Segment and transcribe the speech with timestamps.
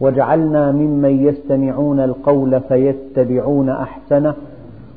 [0.00, 4.34] واجعلنا ممن يستمعون القول فيتبعون أحسنه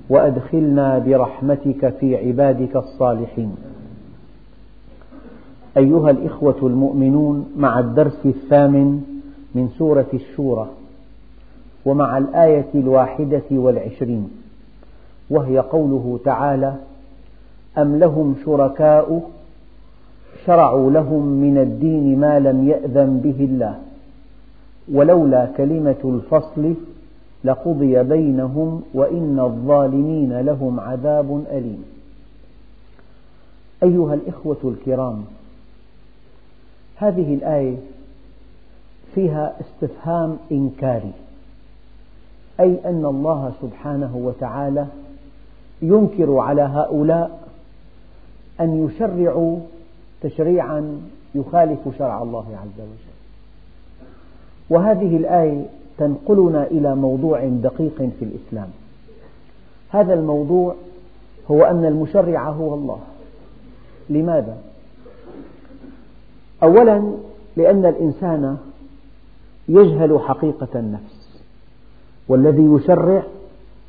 [0.09, 3.55] وأدخلنا برحمتك في عبادك الصالحين.
[5.77, 9.01] أيها الإخوة المؤمنون مع الدرس الثامن
[9.55, 10.67] من سورة الشورى
[11.85, 14.29] ومع الآية الواحدة والعشرين
[15.29, 16.75] وهي قوله تعالى
[17.77, 19.21] أم لهم شركاء
[20.45, 23.75] شرعوا لهم من الدين ما لم يأذن به الله؟
[24.93, 26.73] ولولا كلمة الفصل
[27.43, 31.85] لقضي بينهم وإن الظالمين لهم عذاب أليم.
[33.83, 35.25] أيها الإخوة الكرام
[36.95, 37.77] هذه الآية
[39.15, 41.11] فيها استفهام إنكاري
[42.59, 44.87] أي أن الله سبحانه وتعالى
[45.81, 47.47] ينكر على هؤلاء
[48.59, 49.59] أن يشرعوا
[50.21, 51.01] تشريعا
[51.35, 53.16] يخالف شرع الله عز وجل.
[54.69, 55.65] وهذه الآية
[55.97, 58.69] تنقلنا إلى موضوع دقيق في الإسلام.
[59.89, 60.75] هذا الموضوع
[61.51, 62.99] هو أن المشرع هو الله.
[64.09, 64.57] لماذا؟
[66.63, 67.11] أولا
[67.57, 68.57] لأن الإنسان
[69.69, 71.41] يجهل حقيقة النفس
[72.27, 73.23] والذي يشرع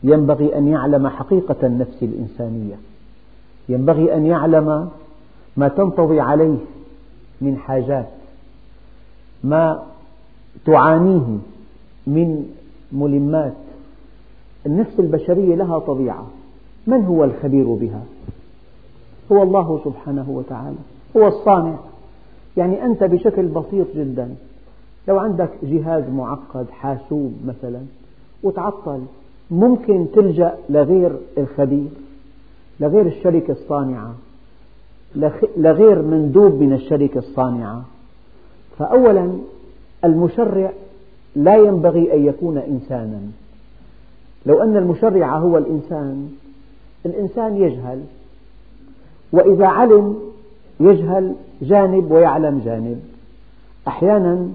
[0.03, 2.75] ينبغي أن يعلم حقيقة النفس الإنسانية.
[3.69, 4.89] ينبغي أن يعلم
[5.57, 6.59] ما تنطوي عليه
[7.41, 8.09] من حاجات
[9.45, 9.83] ما
[10.67, 11.39] تعانيه
[12.07, 12.47] من
[12.93, 13.55] ملمات.
[14.67, 16.27] النفس البشرية لها طبيعة.
[16.87, 18.03] من هو الخبير بها؟
[19.33, 20.77] هو الله سبحانه وتعالى.
[21.17, 21.77] هو الصانع.
[22.57, 24.35] يعني أنت بشكل بسيط جدا.
[25.09, 27.81] لو عندك جهاز معقد حاسوب مثلا
[28.43, 29.01] وتعطل
[29.51, 31.89] ممكن تلجأ لغير الخبير
[32.81, 34.15] لغير الشركة الصانعة
[35.57, 37.85] لغير مندوب من الشركة الصانعة.
[38.79, 39.39] فأولا
[40.05, 40.73] المشرع
[41.37, 43.21] لا ينبغي أن يكون إنسانا.
[44.47, 46.29] لو أن المشرع هو الإنسان
[47.07, 48.03] الإنسان يجهل
[49.33, 50.19] وإذا علم
[50.81, 53.01] يجهل جانب ويعلم جانب.
[53.89, 54.49] أحيانا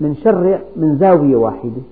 [0.00, 1.82] منشرع من زاوية واحدة.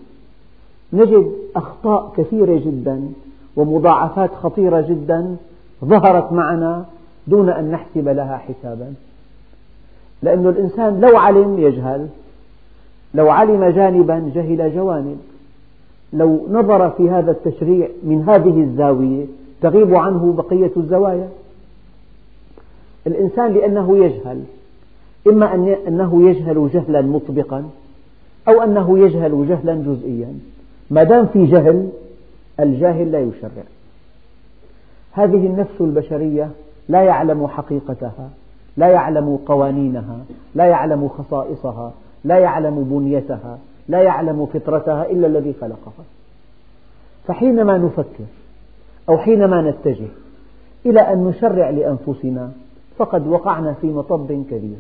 [0.93, 3.09] نجد أخطاء كثيرة جدا
[3.57, 5.37] ومضاعفات خطيرة جدا
[5.85, 6.85] ظهرت معنا
[7.27, 8.95] دون أن نحسب لها حسابا.
[10.23, 12.09] لأن الإنسان لو علم يجهل
[13.15, 15.19] لو علم جانبا جهل جوانب.
[16.13, 19.25] لو نظر في هذا التشريع من هذه الزاوية
[19.63, 21.29] تغيب عنه بقية الزوايا.
[23.07, 24.43] الإنسان لأنه يجهل
[25.29, 25.55] إما
[25.89, 27.65] أنه يجهل جهلا مطبقا
[28.49, 30.39] أو أنه يجهل جهلا جزئيا.
[30.91, 31.89] ما دام في جهل
[32.61, 33.65] الجاهل لا يشرع.
[35.13, 36.51] هذه النفس البشرية
[36.89, 38.31] لا يعلم حقيقتها
[38.77, 40.19] لا يعلم قوانينها
[40.55, 41.93] لا يعلم خصائصها
[42.25, 43.59] لا يعلم بنيتها
[43.89, 46.05] لا يعلم فطرتها إلا الذي خلقها.
[47.27, 48.25] فحينما نفكر
[49.09, 50.09] أو حينما نتجه
[50.87, 52.51] إلى أن نشرع لأنفسنا
[52.99, 54.79] فقد وقعنا في مطب كبير.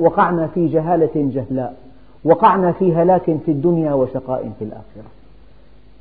[0.00, 1.76] وقعنا في جهالة جهلاء.
[2.24, 5.10] وقعنا في هلاك في الدنيا وشقاء في الآخرة.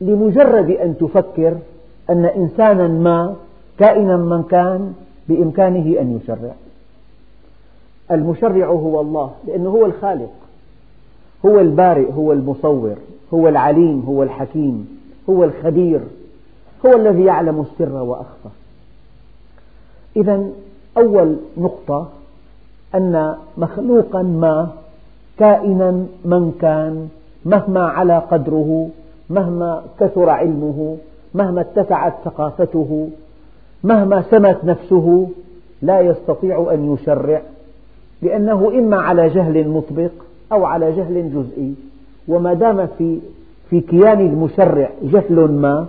[0.01, 1.57] لمجرد أن تفكر
[2.09, 3.35] أن إنسانا ما
[3.77, 4.93] كائنا من كان
[5.29, 6.53] بإمكانه أن يشرع.
[8.11, 10.31] المشرع هو الله لأنه هو الخالق
[11.45, 12.95] هو البارئ هو المصور
[13.33, 16.01] هو العليم هو الحكيم هو الخبير
[16.85, 18.49] هو الذي يعلم السر وأخفى.
[20.15, 20.49] إذا
[20.97, 22.07] أول نقطة
[22.95, 24.69] أن مخلوقا ما
[25.39, 25.91] كائنا
[26.25, 27.09] من كان
[27.45, 28.89] مهما علا قدره
[29.29, 30.97] مهما كثر علمه
[31.33, 33.09] مهما اتسعت ثقافته
[33.83, 35.27] مهما سمت نفسه
[35.81, 37.41] لا يستطيع أن يشرع.
[38.21, 40.11] لأنه إما على جهل مطبق
[40.51, 41.73] أو على جهل جزئي.
[42.27, 43.19] وما دام في
[43.69, 45.87] في كيان المشرع جهل ما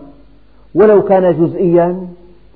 [0.74, 2.06] ولو كان جزئيا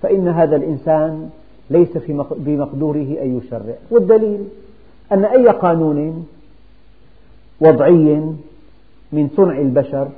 [0.02, 1.30] فإن هذا الإنسان
[1.70, 1.88] ليس
[2.36, 3.74] بمقدوره أن يشرع.
[3.90, 4.40] والدليل
[5.12, 6.26] أن أي قانون
[7.60, 8.20] وضعي
[9.12, 10.08] من صنع البشر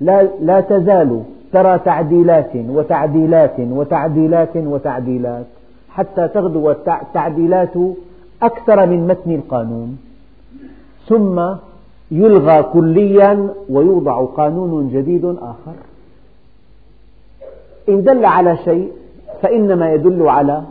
[0.00, 1.22] لا, لا تزال
[1.52, 5.46] ترى تعديلات وتعديلات وتعديلات وتعديلات
[5.90, 7.76] حتى تغدو التعديلات
[8.42, 9.98] أكثر من متن القانون
[11.08, 11.54] ثم
[12.10, 15.74] يلغى كليا ويوضع قانون جديد آخر.
[17.88, 18.92] إن دل على شيء
[19.42, 20.62] فإنما يدل على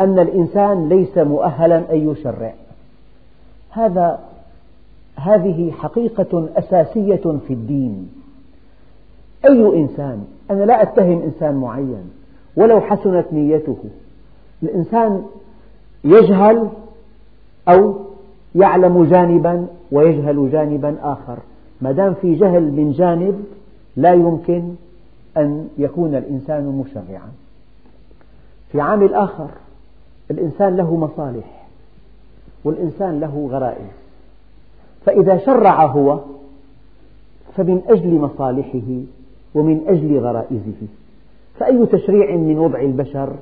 [0.00, 2.54] أن الإنسان ليس مؤهلا أن يشرع.
[3.70, 4.18] هذا
[5.16, 8.10] هذه حقيقة أساسية في الدين.
[9.44, 12.10] أي إنسان أنا لا أتهم إنسان معين
[12.56, 13.76] ولو حسنت نيته
[14.62, 15.22] الإنسان
[16.06, 16.68] يجهل
[17.68, 17.94] أو
[18.54, 21.38] يعلم جانبا ويجهل جانبا آخر.
[21.80, 23.44] ما دام في جهل من جانب
[23.96, 24.74] لا يمكن
[25.36, 27.28] أن يكون الإنسان مشرعا.
[28.72, 29.48] في عامل آخر
[30.30, 31.66] الإنسان له مصالح
[32.64, 33.90] والإنسان له غرائز.
[35.06, 36.20] فإذا شرع هو
[37.56, 39.02] فمن أجل مصالحه
[39.54, 40.86] ومن أجل غرائزه.
[41.58, 43.32] فأي تشريع من وضع البشر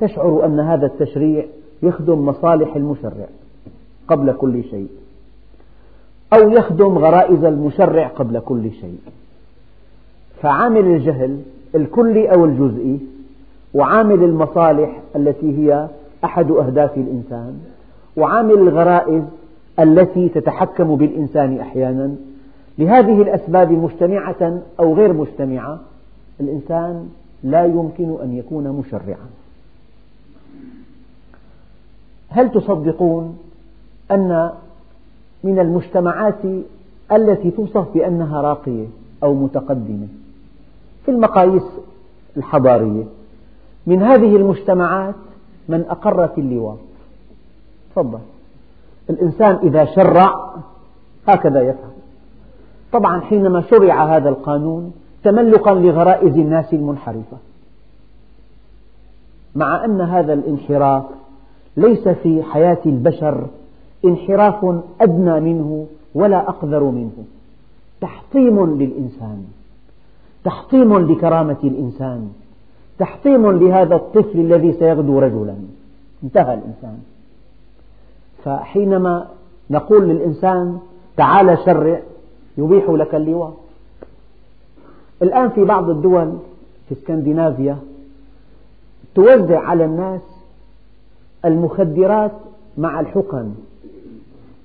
[0.00, 1.44] تشعر أن هذا التشريع
[1.82, 3.26] يخدم مصالح المشرع
[4.08, 4.88] قبل كل شيء
[6.32, 8.98] أو يخدم غرائز المشرع قبل كل شيء.
[10.42, 11.40] فعامل الجهل
[11.74, 12.98] الكلي أو الجزئي
[13.74, 15.88] وعامل المصالح التي هي
[16.24, 17.60] أحد أهداف الإنسان
[18.16, 19.22] وعامل الغرائز
[19.80, 22.14] التي تتحكم بالإنسان أحيانا.
[22.78, 25.80] لهذه الأسباب مجتمعة أو غير مجتمعة
[26.40, 27.08] الإنسان
[27.44, 29.26] لا يمكن أن يكون مشرعا.
[32.30, 33.38] هل تصدقون
[34.10, 34.50] أن
[35.44, 36.44] من المجتمعات
[37.12, 38.86] التي توصف بأنها راقية
[39.22, 40.06] أو متقدمة؟
[41.04, 41.62] في المقاييس
[42.36, 43.04] الحضارية.
[43.86, 45.14] من هذه المجتمعات
[45.68, 46.78] من أقرت اللواط.
[47.90, 48.18] تفضل.
[49.10, 50.54] الإنسان إذا شرع
[51.28, 51.90] هكذا يفعل.
[52.92, 54.92] طبعا حينما شرع هذا القانون
[55.24, 57.36] تملقا لغرائز الناس المنحرفة.
[59.54, 61.04] مع أن هذا الانحراف
[61.80, 63.46] ليس في حياة البشر
[64.04, 67.24] انحراف أدنى منه ولا أقذر منه.
[68.00, 69.44] تحطيم للإنسان
[70.44, 72.32] تحطيم لكرامة الإنسان
[72.98, 75.54] تحطيم لهذا الطفل الذي سيغدو رجلا.
[76.24, 76.98] انتهى الإنسان.
[78.44, 79.28] فحينما
[79.70, 80.78] نقول للإنسان
[81.16, 82.00] تعال شرع
[82.58, 83.54] يبيح لك اللواء.
[85.22, 86.32] الآن في بعض الدول
[86.88, 87.78] في اسكندنافيا
[89.14, 90.20] توزع على الناس
[91.44, 92.32] المخدرات
[92.78, 93.52] مع الحقن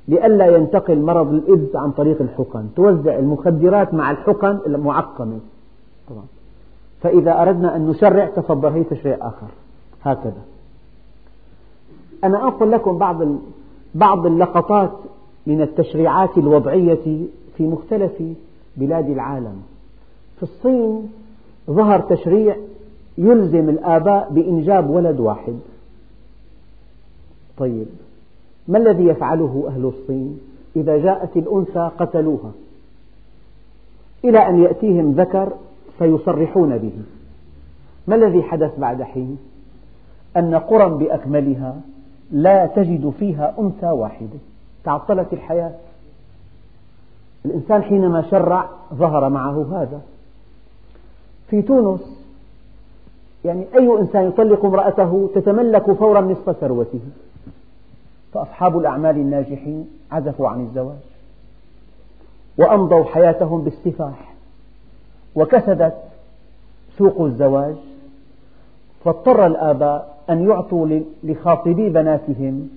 [0.08, 2.68] لئلا ينتقل مرض الإيدز عن طريق الحقن.
[2.76, 5.40] توزع المخدرات مع الحقن المعقمة.
[6.10, 6.24] طبعا.
[7.02, 9.48] فإذا أردنا أن نشرع تفضل هي تشريع آخر.
[10.04, 10.42] هكذا.
[12.24, 13.18] أنا أنقل لكم بعض
[13.96, 14.92] بعض اللقطات
[15.48, 17.26] من التشريعات الوضعية
[17.58, 18.24] في مختلف
[18.78, 19.62] بلاد العالم.
[20.38, 21.10] في الصين
[21.70, 22.56] ظهر تشريع
[23.18, 25.56] يلزم الآباء بإنجاب ولد واحد.
[27.58, 27.88] طيب
[28.68, 30.40] ما الذي يفعله أهل الصين؟
[30.76, 32.52] إذا جاءت الأنثى قتلوها.
[34.26, 35.54] إلى أن يأتيهم ذكر
[35.98, 36.94] فيصرحون به.
[38.08, 39.38] ما الذي حدث بعد حين؟
[40.38, 41.82] أن قرى بأكملها
[42.32, 44.40] لا تجد فيها أنثى واحدة.
[44.84, 45.74] تعطلت الحياة.
[47.46, 50.02] الإنسان حينما شرع ظهر معه هذا.
[51.50, 52.26] في تونس
[53.46, 57.00] يعني أي إنسان يطلق امرأته تتملك فورا نصف ثروته.
[58.36, 60.98] فأصحاب الأعمال الناجحين عزفوا عن الزواج
[62.58, 64.34] وأمضوا حياتهم بالسفاح
[65.36, 65.94] وكسدت
[66.98, 67.76] سوق الزواج
[69.06, 72.70] فاضطر الآباء أن يعطوا لخاطبي بناتهم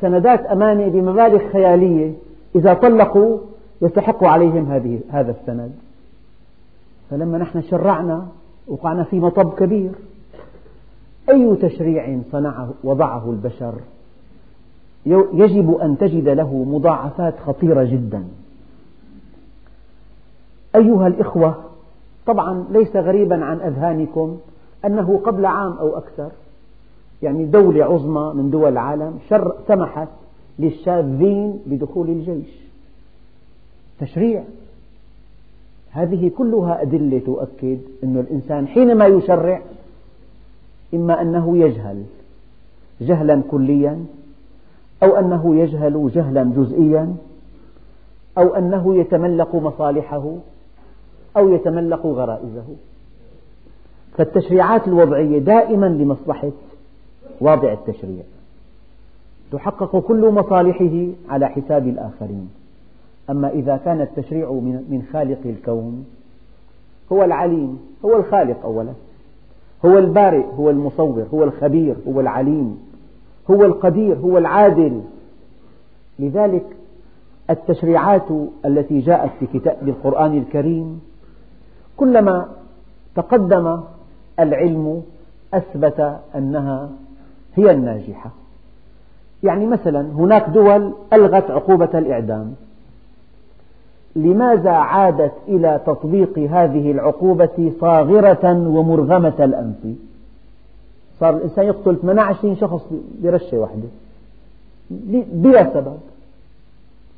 [0.00, 2.12] سندات أمانة بمبالغ خيالية
[2.54, 3.38] إذا طلقوا
[3.82, 5.72] يستحق عليهم هذه هذا السند.
[7.10, 8.26] فلما نحن شرعنا
[8.68, 9.90] وقعنا في مطب كبير
[11.30, 13.74] أي تشريع صنعه وضعه البشر؟
[15.32, 18.24] يجب أن تجد له مضاعفات خطيرة جدا.
[20.76, 21.64] أيها الإخوة
[22.26, 24.38] طبعا ليس غريبا عن أذهانكم
[24.84, 26.30] أنه قبل عام أو أكثر
[27.22, 29.18] يعني دولة عظمى من دول العالم
[29.68, 30.08] سمحت
[30.58, 32.48] للشاذين بدخول الجيش.
[34.00, 34.44] تشريع.
[35.90, 39.62] هذه كلها أدلة تؤكد أن الإنسان حينما يشرع
[40.94, 42.02] إما أنه يجهل
[43.00, 44.04] جهلا كليا
[45.02, 47.16] أو أنه يجهل جهلا جزئيا
[48.38, 50.32] أو أنه يتملق مصالحه
[51.36, 52.66] أو يتملق غرائزه.
[54.16, 56.50] فالتشريعات الوضعية دائما لمصلحة
[57.40, 58.22] واضع التشريع.
[59.52, 62.50] تحقق كل مصالحه على حساب الآخرين.
[63.30, 64.50] أما إذا كان التشريع
[64.88, 66.06] من خالق الكون
[67.12, 68.92] هو العليم هو الخالق أولا.
[69.84, 72.87] هو البارئ هو المصور هو الخبير هو العليم.
[73.50, 75.00] هو القدير هو العادل.
[76.18, 76.64] لذلك
[77.50, 78.26] التشريعات
[78.66, 81.00] التي جاءت في كتاب القرآن الكريم
[81.96, 82.48] كلما
[83.16, 83.80] تقدم
[84.40, 85.02] العلم
[85.54, 86.88] أثبت أنها
[87.54, 88.30] هي الناجحة.
[89.42, 92.54] يعني مثلا هناك دول ألغت عقوبة الإعدام.
[94.16, 99.96] لماذا عادت إلى تطبيق هذه العقوبة صاغرة ومرغمة الأنف؟
[101.20, 102.82] صار الإنسان يقتل 18 شخص
[103.22, 103.88] برشة واحدة.
[105.32, 105.98] بلا سبب.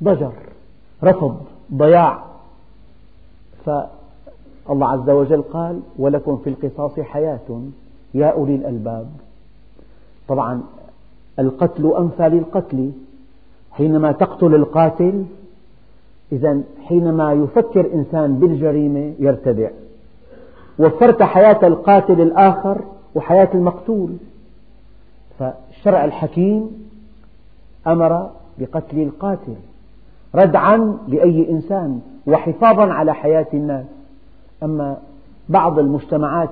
[0.03, 0.31] ضجر
[1.03, 1.37] رفض
[1.73, 2.23] ضياع.
[3.65, 7.61] فالله عز وجل قال ولكم في القصاص حياة
[8.13, 9.07] يا أولي الألباب.
[10.27, 10.61] طبعا
[11.39, 12.91] القتل أنفى للقتل
[13.71, 15.25] حينما تقتل القاتل
[16.31, 19.69] إذا حينما يفكر إنسان بالجريمة يرتدع.
[20.79, 22.81] وفرت حياة القاتل الآخر
[23.15, 24.09] وحياة المقتول.
[25.39, 26.89] فالشرع الحكيم
[27.87, 29.55] أمر بقتل القاتل
[30.35, 33.85] ردعا لأي إنسان وحفاظا على حياة الناس.
[34.63, 34.97] أما
[35.49, 36.49] بعض المجتمعات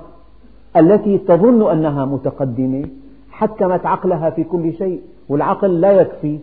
[0.78, 2.86] التي تظن أنها متقدمة
[3.32, 6.40] حكمت عقلها في كل شيء والعقل لا يكفي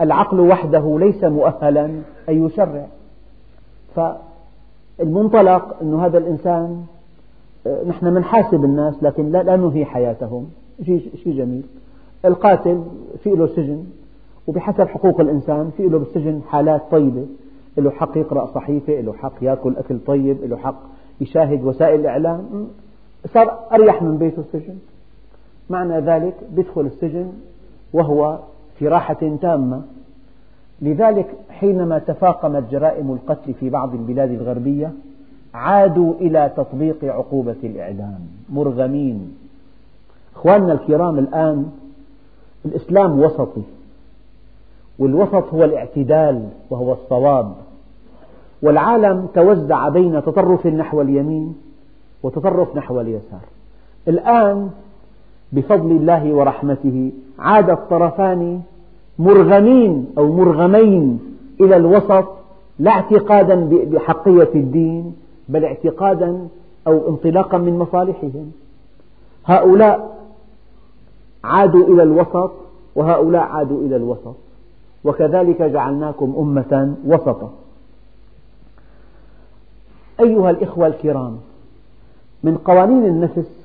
[0.00, 1.84] العقل وحده ليس مؤهلا
[2.28, 2.86] أن يشرع.
[4.98, 6.84] فالمنطلق أن هذا الإنسان
[7.86, 10.46] نحن منحاسب الناس لكن لا ننهي حياتهم.
[10.84, 11.62] شيء جميل.
[12.24, 12.82] القاتل
[13.22, 13.84] في له سجن
[14.46, 17.26] وبحسب حقوق الإنسان في له بالسجن حالات طيبة.
[17.78, 20.80] له حق يقرأ صحيفة له حق يأكل أكل طيب له حق
[21.20, 22.68] يشاهد وسائل الإعلام.
[23.26, 24.74] صار أريح من بيته السجن.
[25.70, 27.32] معنى ذلك يدخل السجن
[27.92, 28.38] وهو
[28.78, 29.82] في راحة تامة.
[30.82, 34.92] لذلك حينما تفاقمت جرائم القتل في بعض البلاد الغربية
[35.54, 38.20] عادوا إلى تطبيق عقوبة الإعدام.
[38.50, 39.36] مرغمين.
[40.36, 41.70] أخواننا الكرام الآن
[42.64, 43.62] الإسلام وسطي
[44.98, 47.52] والوسط هو الاعتدال وهو الصواب
[48.62, 51.54] والعالم توزع بين تطرف نحو اليمين
[52.22, 53.40] وتطرف نحو اليسار.
[54.08, 54.70] الآن
[55.52, 58.60] بفضل الله ورحمته عاد الطرفان
[59.18, 61.20] مرغمين أو مرغمين
[61.60, 62.24] إلى الوسط
[62.78, 65.14] لا اعتقادا بحقية الدين
[65.48, 66.48] بل اعتقادا
[66.86, 68.52] أو انطلاقا من مصالحهم.
[69.44, 70.18] هؤلاء
[71.44, 72.52] عادوا إلى الوسط
[72.94, 74.34] وهؤلاء عادوا إلى الوسط.
[75.04, 77.52] وكذلك جعلناكم أمة وسطا.
[80.20, 81.38] أيها الإخوة الكرام
[82.42, 83.58] من قوانين النفس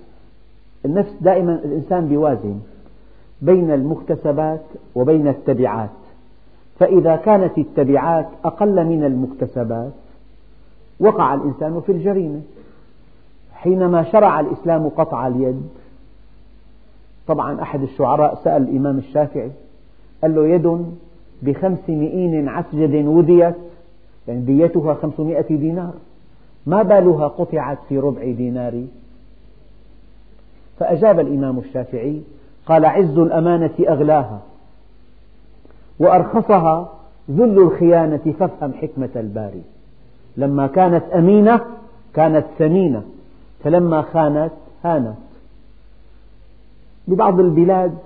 [0.85, 2.59] النفس دائما الإنسان بيوازن
[3.41, 4.63] بين المكتسبات
[4.95, 5.89] وبين التبعات.
[6.79, 9.91] فإذا كانت التبعات أقل من المكتسبات
[10.99, 12.41] وقع الإنسان في الجريمة.
[13.53, 15.61] حينما شرع الإسلام قطع اليد
[17.27, 19.51] طبعا أحد الشعراء سأل الإمام الشافعي
[20.21, 20.85] قال له يد
[21.41, 23.55] بخمس مئين عسجد وذيت
[24.27, 25.93] يعني ديتها خمسمائة دينار.
[26.65, 28.83] ما بالها قطعت في ربع دينار
[30.79, 32.21] فأجاب الإمام الشافعي
[32.65, 34.41] قال عز الأمانة أغلاها
[35.99, 36.89] وأرخصها
[37.31, 39.61] ذل الخيانة فافهم حكمة الباري.
[40.37, 41.61] لما كانت أمينة
[42.13, 43.03] كانت ثمينة
[43.63, 44.51] فلما خانت
[44.83, 45.15] هانت.
[47.07, 47.97] ببعض البلاد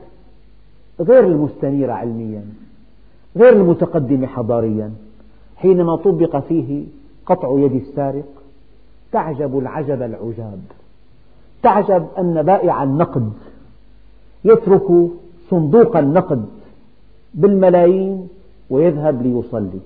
[1.00, 2.46] غير المستنيرة علميا
[3.36, 4.92] غير المتقدمة حضاريا.
[5.56, 6.84] حينما طبق فيه
[7.26, 8.26] قطع يد السارق
[9.12, 10.60] تعجب العجب العجاب.
[11.64, 13.34] تعجب أن بائع النقد
[14.46, 15.10] يترك
[15.50, 16.46] صندوق النقد
[17.34, 18.28] بالملايين
[18.70, 19.80] ويذهب ليصلي.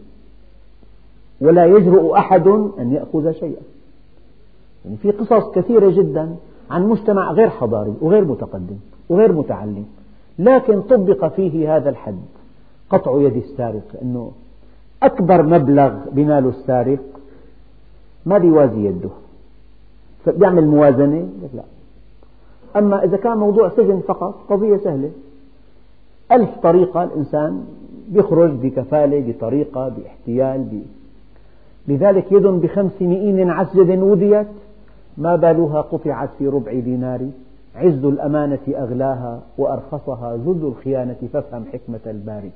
[1.42, 2.48] ولا يجرؤ أحد
[2.80, 3.62] أن يأخذ شيئا.
[4.86, 6.36] يعني في قصص كثيرة جدا
[6.72, 8.78] عن مجتمع غير حضاري وغير متقدم
[9.10, 9.86] وغير متعلم
[10.40, 12.22] لكن طبق فيه هذا الحد.
[12.90, 14.32] قطع يد السارق أنه
[15.04, 17.00] أكبر مبلغ بناله السارق
[18.26, 19.10] ما بيوازي يده.
[20.26, 21.64] فبيعمل موازنة؟ لا.
[22.76, 25.12] أما إذا كان موضوع سجن فقط قضية سهلة.
[26.32, 27.66] ألف طريقة الإنسان
[28.12, 30.82] يخرج بكفالة بطريقة باحتيال.
[31.88, 34.48] لذلك يد بخمس مئين عسجد وذيت
[35.18, 37.30] ما بالها قطعت في ربع دينار.
[37.76, 42.52] عز الأمانة أغلاها وأرخصها ذل الخيانة فافهم حكمة الباري.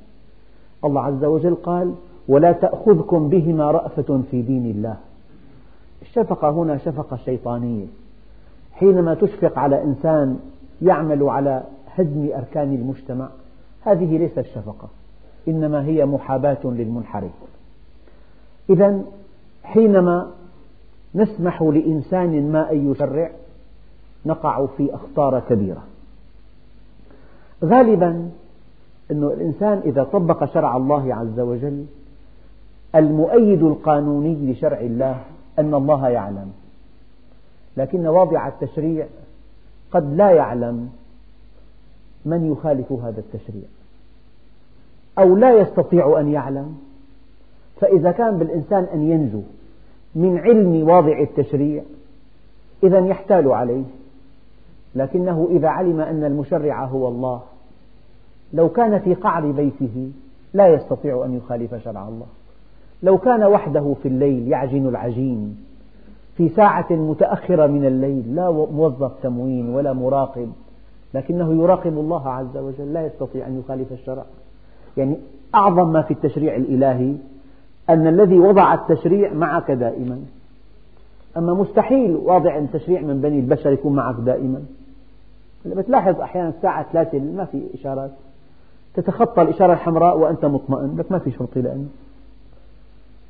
[0.86, 1.94] الله عز وجل قال
[2.28, 4.98] ولا تأخذكم بهما رأفة في دين الله.
[6.02, 7.86] الشفقة هنا شفقة شيطانية.
[8.74, 10.40] حينما تشفق على إنسان
[10.82, 11.64] يعمل على
[11.96, 13.28] هدم أركان المجتمع
[13.82, 14.88] هذه ليست شفقة
[15.48, 17.32] إنما هي محاباة للمنحرف.
[18.70, 19.02] إذا
[19.64, 20.32] حينما
[21.16, 23.32] نسمح لإنسان ما أن يشرع
[24.26, 25.84] نقع في أخطار كبيرة.
[27.64, 28.30] غالبا
[29.12, 31.86] أن الإنسان إذا طبق شرع الله عز وجل
[32.96, 35.22] المؤيد القانوني لشرع الله
[35.60, 36.52] أن الله يعلم.
[37.78, 39.08] لكن واضع التشريع
[39.92, 40.90] قد لا يعلم
[42.26, 43.64] من يخالف هذا التشريع
[45.20, 46.78] أو لا يستطيع أن يعلم
[47.82, 49.42] فإذا كان بالإنسان أن ينجو
[50.16, 51.84] من علم واضع التشريع
[52.84, 53.84] إذا يحتال عليه.
[54.96, 57.42] لكنه إذا علم أن المشرع هو الله
[58.54, 60.12] لو كان في قعر بيته
[60.54, 62.26] لا يستطيع أن يخالف شرع الله.
[63.04, 65.58] لو كان وحده في الليل يعجن العجين
[66.38, 70.52] في ساعة متأخرة من الليل لا موظف تموين ولا مراقب
[71.14, 74.26] لكنه يراقب الله عز وجل لا يستطيع أن يخالف الشرع.
[74.98, 75.18] يعني
[75.56, 77.16] أعظم ما في التشريع الإلهي
[77.90, 80.20] أن الذي وضع التشريع معك دائما.
[81.38, 84.62] أما مستحيل واضع التشريع من بني البشر يكون معك دائما.
[85.66, 88.12] بتلاحظ أحيانا الساعة ثلاثة ما في إشارات.
[88.94, 91.88] تتخطى الإشارة الحمراء وأنت مطمئن لك ما في شرطي لأنه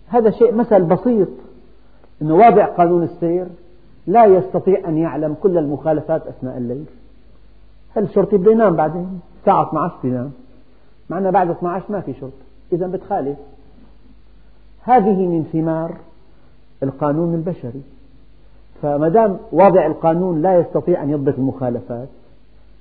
[0.08, 1.28] هذا شيء مثل بسيط
[2.22, 3.48] أنه واضع قانون السير
[4.08, 6.86] لا يستطيع أن يعلم كل المخالفات أثناء الليل.
[7.96, 10.32] هل الشرطي بده ينام بعدين؟ الساعة 12 بينام
[11.10, 13.38] مع بعد 12 ما في شرطة إذا بتخالف.
[14.86, 15.96] هذه من ثمار
[16.84, 17.82] القانون البشري.
[18.82, 22.08] فما دام واضع القانون لا يستطيع أن يضبط المخالفات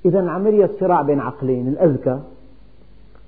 [0.04, 2.18] إذا عملية صراع بين عقلين الأذكى.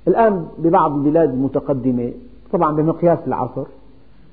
[0.08, 2.12] الآن ببعض البلاد المتقدمة
[2.52, 3.64] طبعا بمقياس العصر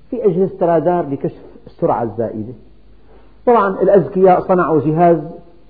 [0.09, 2.53] في أجهزة رادار لكشف السرعة الزائدة.
[3.45, 5.17] طبعا الأذكياء صنعوا جهاز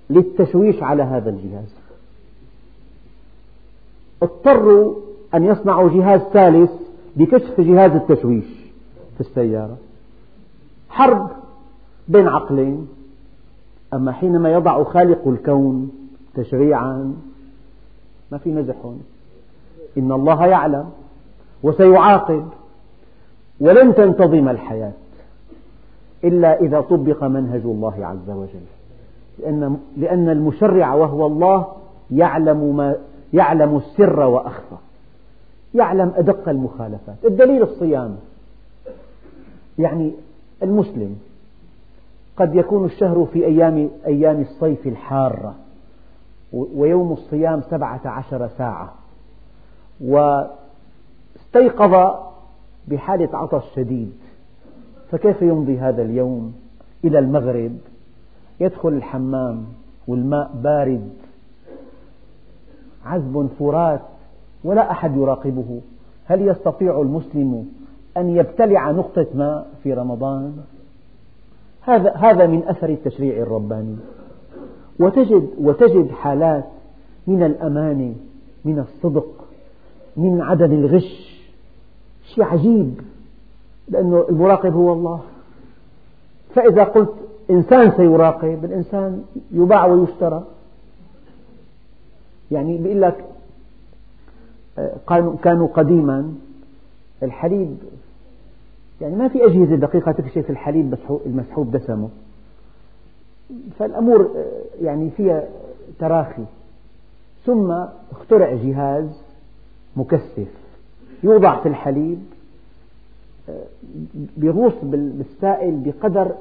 [0.10, 1.76] للتشويش على هذا الجهاز.
[4.24, 4.94] اضطروا
[5.34, 6.72] أن يصنعوا جهاز ثالث
[7.18, 8.63] لكشف جهاز التشويش.
[9.16, 9.78] في السيارة
[10.90, 11.30] حرب
[12.08, 12.88] بين عقلين.
[13.94, 15.92] أما حينما يضع خالق الكون
[16.36, 17.14] تشريعا
[18.32, 19.04] ما في مزح هون.
[19.98, 20.90] إن الله يعلم
[21.64, 22.48] وسيعاقب
[23.60, 24.92] ولن تنتظم الحياة
[26.24, 28.66] إلا إذا طبق منهج الله عز وجل.
[29.40, 31.68] لأن, لأن المشرع وهو الله
[32.12, 32.96] يعلم, ما
[33.34, 34.76] يعلم السر وأخفى.
[35.74, 37.16] يعلم أدق المخالفات.
[37.26, 38.16] الدليل الصيام.
[39.80, 40.12] يعني
[40.64, 41.16] المسلم
[42.38, 45.56] قد يكون الشهر في أيام, أيام الصيف الحارة
[46.54, 48.94] ويوم الصيام سبعة عشر ساعة
[50.02, 50.64] واستيقظ
[52.88, 54.14] بحالة عطش شديد
[55.12, 56.54] فكيف يمضي هذا اليوم
[57.06, 57.78] إلى المغرب؟
[58.60, 59.66] يدخل الحمام
[60.08, 61.10] والماء بارد
[63.06, 64.02] عذب فرات
[64.64, 65.82] ولا أحد يراقبه.
[66.26, 67.68] هل يستطيع المسلم
[68.18, 70.58] أن يبتلع نقطة ماء في رمضان.
[71.82, 73.96] هذا هذا من أثر التشريع الرباني.
[75.00, 76.66] وتجد وتجد حالات
[77.28, 78.16] من الأمانة
[78.66, 79.28] من الصدق
[80.18, 81.40] من عدم الغش.
[82.24, 83.02] شيء عجيب
[83.90, 85.22] لأنه المراقب هو الله.
[86.56, 87.14] فإذا قلت
[87.50, 90.44] إنسان سيراقب الإنسان يباع ويشترى.
[92.52, 93.26] يعني بيقول لك
[95.44, 96.34] كانوا قديما
[97.24, 97.78] الحليب
[99.02, 102.10] يعني ما في أجهزة دقيقة تكشف الحليب المسحوب دسمه.
[103.80, 104.32] فالأمور
[104.82, 105.48] يعني فيها
[106.00, 106.44] تراخي.
[107.46, 107.72] ثم
[108.12, 109.22] اخترع جهاز
[109.96, 110.48] مكثف.
[111.24, 112.20] يوضع في الحليب
[114.38, 116.32] بيغوص بالسائل بقدر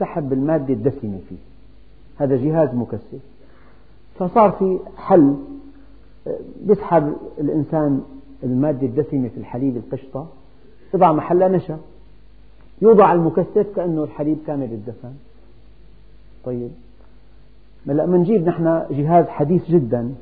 [0.00, 1.36] سحب المادة الدسمة فيه.
[2.16, 3.20] هذا جهاز مكثف.
[4.18, 5.36] فصار في حل
[6.66, 8.02] يسحب الإنسان
[8.44, 10.26] المادة الدسمة في الحليب القشطة
[10.94, 11.78] يضع محلها نشا.
[12.82, 15.12] يوضع المكثف كأنه الحليب كامل الدسم.
[16.44, 16.70] طيب.
[17.88, 20.14] هلأ بنجيب نحن جهاز حديث جدا.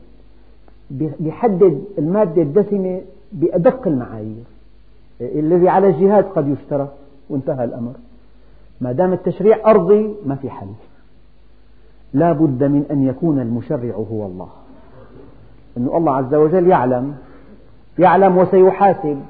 [0.90, 3.00] بيحدد المادة الدسمة
[3.33, 4.44] بأدق المعايير.
[5.20, 6.88] الذي على الجهاز قد يشترى.
[7.30, 7.92] وانتهى الأمر.
[8.80, 10.66] ما دام التشريع أرضي ما في حل.
[12.14, 14.48] لا بد من أن يكون المشرع هو الله.
[15.76, 17.16] أن الله عز وجل يعلم
[18.00, 19.22] يعلم وسيحاسب.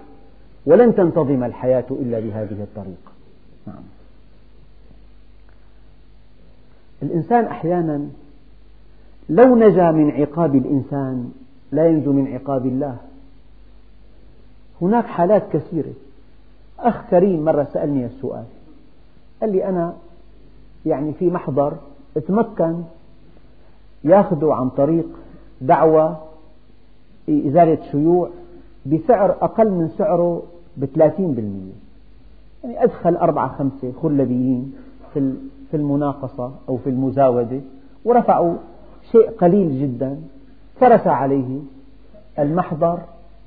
[0.67, 3.13] ولن تنتظم الحياة إلا بهذه الطريقة.
[3.67, 3.83] نعم.
[7.03, 8.09] الإنسان أحيانا
[9.29, 11.33] لو نجا من عقاب الإنسان
[11.73, 12.97] لا ينجو من عقاب الله.
[14.83, 15.93] هناك حالات كثيرة.
[16.79, 18.45] أخ كريم مرة سألني السؤال.
[19.41, 19.95] قال لي أنا
[20.87, 21.77] يعني في محضر
[22.29, 22.83] تمكن
[24.05, 25.07] ياخذه عن طريق
[25.61, 26.21] دعوة
[27.29, 28.31] إزالة شيوع
[28.87, 30.43] بسعر أقل من سعره
[30.77, 31.73] بثلاثين بالمئة
[32.65, 34.73] يعني أدخل أربعة خمسة خلبيين
[35.71, 37.61] في المناقصة أو في المزاودة
[38.05, 38.55] ورفعوا
[39.13, 40.21] شيء قليل جدا
[40.81, 41.59] فرس عليه
[42.39, 42.99] المحضر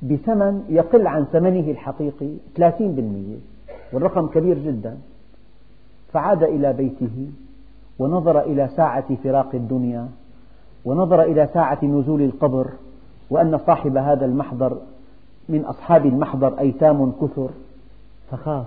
[0.02, 2.62] بثمن يقل عن ثمنه الحقيقي 30%
[3.94, 4.98] والرقم كبير جدا.
[6.14, 7.28] فعاد إلى بيته
[8.00, 10.08] ونظر إلى ساعة فراق الدنيا
[10.86, 12.68] ونظر إلى ساعة نزول القبر
[13.30, 14.78] وأن صاحب هذا المحضر
[15.50, 17.50] من أصحاب المحضر أيتام كثر.
[18.32, 18.66] فخاف.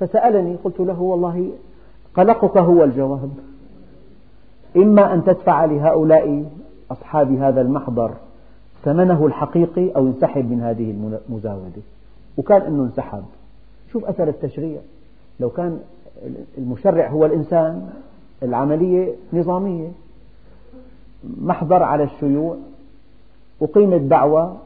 [0.00, 1.50] فسألني قلت له والله
[2.14, 3.30] قلقك هو الجواب.
[4.76, 6.44] إما أن تدفع لهؤلاء
[6.90, 8.10] أصحاب هذا المحضر
[8.84, 10.90] ثمنه الحقيقي أو ينسحب من هذه
[11.28, 11.82] المزاودة
[12.38, 13.24] وكان أنه انسحب.
[13.92, 14.80] شوف أثر التشريع.
[15.40, 15.80] لو كان
[16.58, 17.90] المشرع هو الإنسان
[18.42, 19.88] العملية نظامية.
[21.40, 22.56] محضر على الشيوع.
[23.62, 24.56] أقيمت دعوة.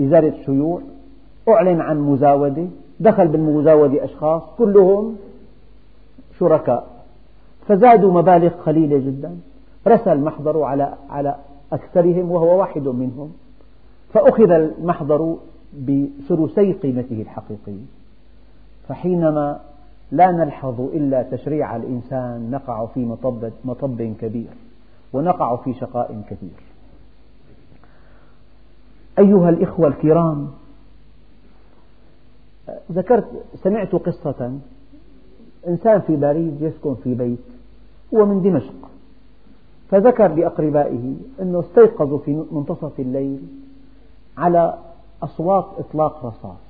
[0.00, 0.80] إزالة الشيوع
[1.48, 2.66] أعلن عن مزاودة
[3.00, 5.16] دخل بالمزاودة أشخاص كلهم
[6.38, 6.86] شركاء.
[7.66, 9.36] فزادوا مبالغ قليلة جدا.
[9.86, 11.36] رسى المحضر على على
[11.72, 13.32] أكثرهم وهو واحد منهم.
[14.12, 15.36] فأخذ المحضر
[15.78, 17.84] بثلثي قيمته الحقيقية.
[18.88, 19.60] فحينما
[20.12, 24.50] لا نلحظ إلا تشريع الإنسان نقع في مطب, مطب كبير
[25.12, 26.67] ونقع في شقاء كبير.
[29.18, 30.48] أيها الإخوة الكرام
[32.92, 33.24] ذكرت
[33.62, 34.58] سمعت قصة
[35.68, 37.38] إنسان في باريس يسكن في بيت
[38.14, 38.90] هو من دمشق
[39.90, 43.38] فذكر لأقربائه أنه استيقظوا في منتصف الليل
[44.38, 44.74] على
[45.22, 46.68] أصوات إطلاق رصاص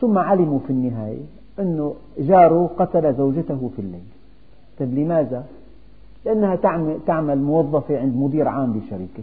[0.00, 1.24] ثم علموا في النهاية
[1.58, 4.04] أن جاره قتل زوجته في الليل
[4.78, 5.44] طيب لماذا؟
[6.24, 6.56] لأنها
[7.06, 9.22] تعمل موظفة عند مدير عام لشركة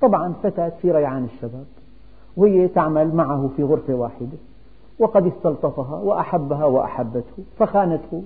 [0.00, 1.66] طبعا فتاة في ريعان الشباب
[2.36, 4.38] وهي تعمل معه في غرفة واحدة
[4.98, 8.22] وقد استلطفها وأحبها وأحبته فخانته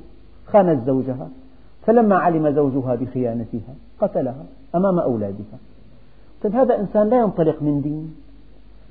[0.46, 1.28] خانت زوجها
[1.86, 5.58] فلما علم زوجها بخيانتها قتلها أمام أولادها.
[6.42, 8.14] طيب هذا إنسان لا ينطلق من دين.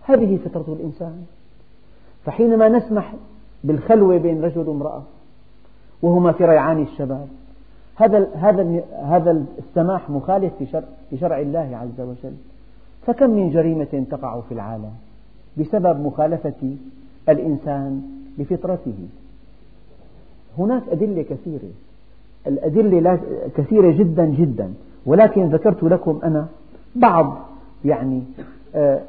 [0.02, 1.26] هذه فطرة الإنسان.
[2.26, 3.14] فحينما نسمح
[3.64, 5.02] بالخلوة بين رجل وامرأة
[6.02, 7.28] وهما في ريعان الشباب
[7.96, 10.54] هذا هذا هذا السماح مخالف
[11.12, 12.34] لشرع الله عز وجل.
[13.06, 14.92] فكم من جريمة تقع في العالم
[15.58, 16.76] بسبب مخالفة
[17.30, 18.02] الإنسان
[18.38, 19.08] لفطرته؟
[20.58, 21.70] هناك أدلة كثيرة.
[22.48, 23.20] الأدلة
[23.56, 24.74] كثيرة جدا جدا.
[25.06, 26.48] ولكن ذكرت لكم أنا
[26.96, 27.38] بعض
[27.86, 28.24] يعني
[28.76, 29.02] آه،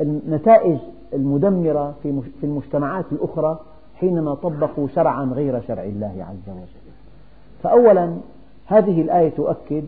[0.00, 0.78] النتائج
[1.14, 3.60] المدمرة في المجتمعات الأخرى
[3.94, 6.92] حينما طبقوا شرعا غير شرع الله عز وجل.
[7.62, 8.14] فأولا
[8.66, 9.84] هذه الآية تؤكد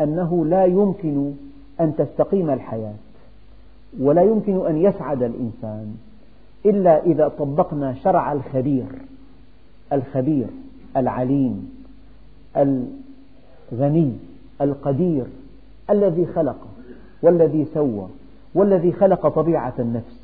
[0.00, 1.32] أنه لا يمكن
[1.80, 2.94] أن تستقيم الحياة.
[4.00, 5.96] ولا يمكن أن يسعد الإنسان
[6.66, 8.86] إلا إذا طبقنا شرع الخبير
[9.92, 10.46] الخبير
[10.96, 11.82] العليم
[12.56, 14.12] الغني
[14.60, 15.24] القدير
[15.90, 16.56] الذي خلق
[17.22, 18.08] والذي سوى
[18.54, 20.20] والذي خلق طبيعة النفس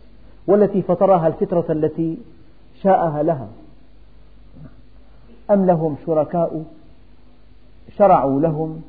[0.47, 2.19] والتي فطرها الفطرة التي
[2.83, 3.49] شاءها لها.
[5.51, 6.65] أم لهم شركاء؟
[7.97, 8.83] شرعوا لهم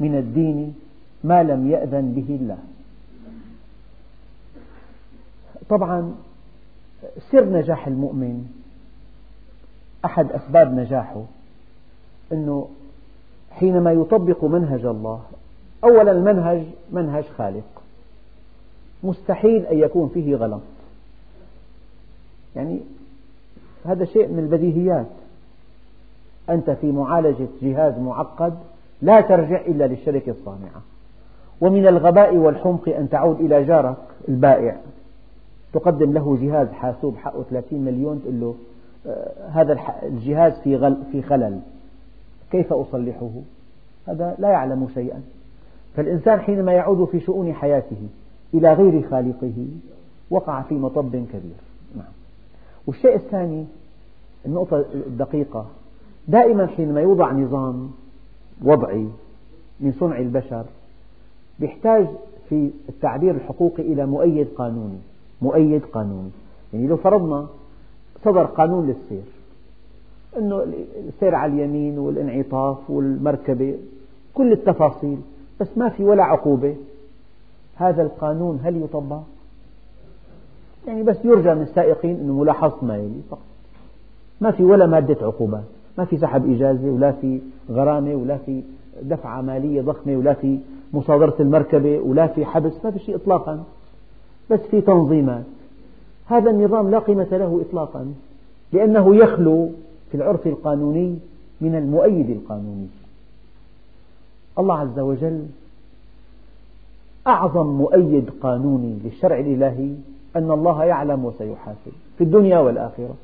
[0.00, 0.74] من الدين
[1.24, 2.58] ما لم يأذن به الله.
[5.68, 6.14] طبعا
[7.32, 8.46] سر نجاح المؤمن
[10.04, 11.24] أحد أسباب نجاحه
[12.32, 12.68] أنه
[13.50, 15.22] حينما يطبق منهج الله
[15.84, 17.82] أولا المنهج منهج خالق.
[19.04, 20.62] مستحيل أن يكون فيه غلط.
[22.56, 22.80] يعني
[23.84, 25.06] هذا شيء من البديهيات.
[26.50, 28.58] أنت في معالجة جهاز معقد
[29.02, 30.82] لا ترجع إلا للشركة الصانعة.
[31.60, 33.96] ومن الغباء والحمق أن تعود إلى جارك
[34.28, 34.76] البائع
[35.72, 38.54] تقدم له جهاز حاسوب حقه 30 مليون تقول له
[39.06, 41.60] آه، هذا الجهاز في في خلل
[42.50, 43.30] كيف أصلحه؟
[44.08, 45.22] هذا لا يعلم شيئا
[45.96, 48.08] فالإنسان حينما يعود في شؤون حياته
[48.54, 49.66] إلى غير خالقه
[50.30, 51.60] وقع في مطب كبير
[51.96, 52.12] نعم.
[52.86, 53.64] والشيء الثاني
[54.46, 55.66] النقطة الدقيقة
[56.28, 57.90] دائما حينما يوضع نظام
[58.62, 59.08] وضعي
[59.80, 60.64] من صنع البشر
[61.62, 62.06] يحتاج
[62.48, 64.98] في التعبير الحقوقي إلى مؤيد قانوني.
[65.42, 66.30] مؤيد قانوني.
[66.72, 67.46] يعني لو فرضنا
[68.24, 69.24] صدر قانون للسير.
[70.38, 70.66] أنه
[71.08, 73.78] السير على اليمين والانعطاف والمركبة
[74.34, 75.18] كل التفاصيل
[75.60, 76.76] بس ما في ولا عقوبة.
[77.76, 79.20] هذا القانون هل يطبق؟
[80.86, 83.42] يعني بس يرجى من السائقين أنه ملاحظة ما يلي فقط.
[84.40, 85.64] ما في ولا مادة عقوبات.
[85.98, 88.62] ما في سحب إجازة ولا في غرامة ولا في
[89.02, 90.58] دفعة مالية ضخمة ولا في
[90.92, 93.64] مصادرة المركبة ولا في حبس ما في شيء إطلاقا.
[94.50, 95.44] بس في تنظيمات.
[96.26, 98.14] هذا النظام لا قيمة له إطلاقا
[98.72, 99.70] لأنه يخلو
[100.10, 101.18] في العرف القانوني
[101.60, 102.86] من المؤيد القانوني.
[104.58, 105.46] الله عز وجل
[107.26, 109.90] أعظم مؤيد قانوني للشرع الإلهي
[110.36, 113.14] أن الله يعلم وسيحاسب في الدنيا والآخرة.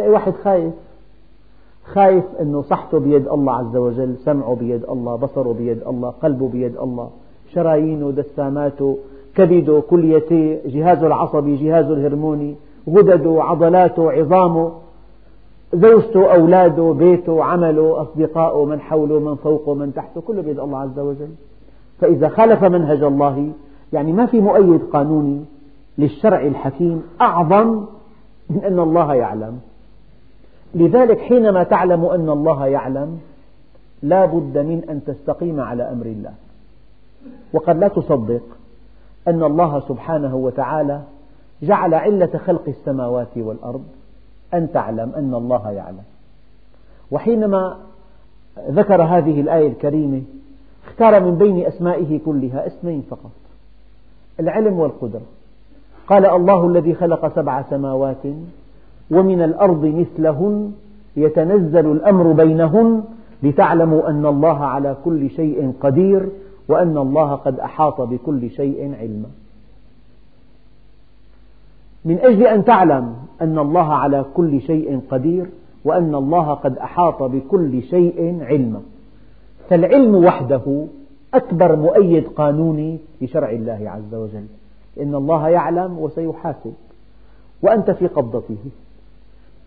[0.00, 0.74] أي واحد خايف
[1.84, 6.76] خايف أنه صحته بيد الله عز وجل سمعه بيد الله بصره بيد الله قلبه بيد
[6.76, 7.10] الله
[7.52, 8.98] شرايينه دساماته
[9.34, 12.54] كبده كليته جهازه العصبي جهازه الهرموني
[12.88, 14.72] غدده عضلاته عظامه
[15.74, 20.98] زوجته أولاده بيته عمله أصدقائه من حوله من فوقه من تحته كله بيد الله عز
[20.98, 21.28] وجل.
[22.00, 23.48] فإذا خالف منهج الله
[23.92, 25.44] يعني ما في مؤيد قانوني
[25.98, 27.84] للشرع الحكيم أعظم
[28.50, 29.58] من أن الله يعلم.
[30.74, 33.20] لذلك حينما تعلم أن الله يعلم
[34.02, 36.32] لا بد من أن تستقيم على أمر الله.
[37.52, 38.42] وقد لا تصدق
[39.28, 41.00] أن الله سبحانه وتعالى
[41.62, 43.84] جعل علة خلق السماوات والأرض
[44.54, 46.04] أن تعلم أن الله يعلم.
[47.10, 47.76] وحينما
[48.68, 50.22] ذكر هذه الآية الكريمة
[50.86, 53.30] اختار من بين أسمائه كلها اسمين فقط
[54.40, 55.22] العلم والقدرة.
[56.06, 58.22] قال الله الذي خلق سبع سماوات
[59.10, 60.72] ومن الأرض مثلهن
[61.16, 63.02] يتنزل الأمر بينهن
[63.42, 66.28] لتعلموا أن الله على كل شيء قدير
[66.68, 69.28] وأن الله قد أحاط بكل شيء علما.
[72.04, 75.46] من أجل أن تعلم أن الله على كل شيء قدير
[75.84, 78.80] وأن الله قد أحاط بكل شيء علما.
[79.68, 80.86] فالعلم وحده
[81.34, 84.46] أكبر مؤيد قانوني لشرع الله عز وجل.
[85.00, 86.72] إن الله يعلم وسيحاسب.
[87.62, 88.56] وأنت في قبضته.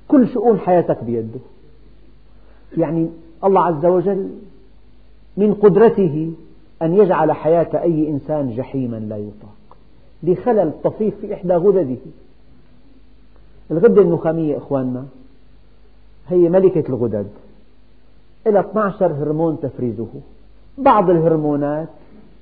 [0.07, 1.39] كل شؤون حياتك بيده.
[2.77, 3.09] يعني
[3.43, 4.29] الله عز وجل
[5.37, 6.31] من قدرته
[6.81, 9.77] أن يجعل حياة أي إنسان جحيما لا يطاق.
[10.23, 11.97] لخلل طفيف في إحدى غدده.
[13.71, 15.05] الغدة النخامية إخواننا
[16.27, 17.27] هي ملكة الغدد.
[18.47, 20.07] لها 12 هرمون تفريزه.
[20.77, 21.89] بعض الهرمونات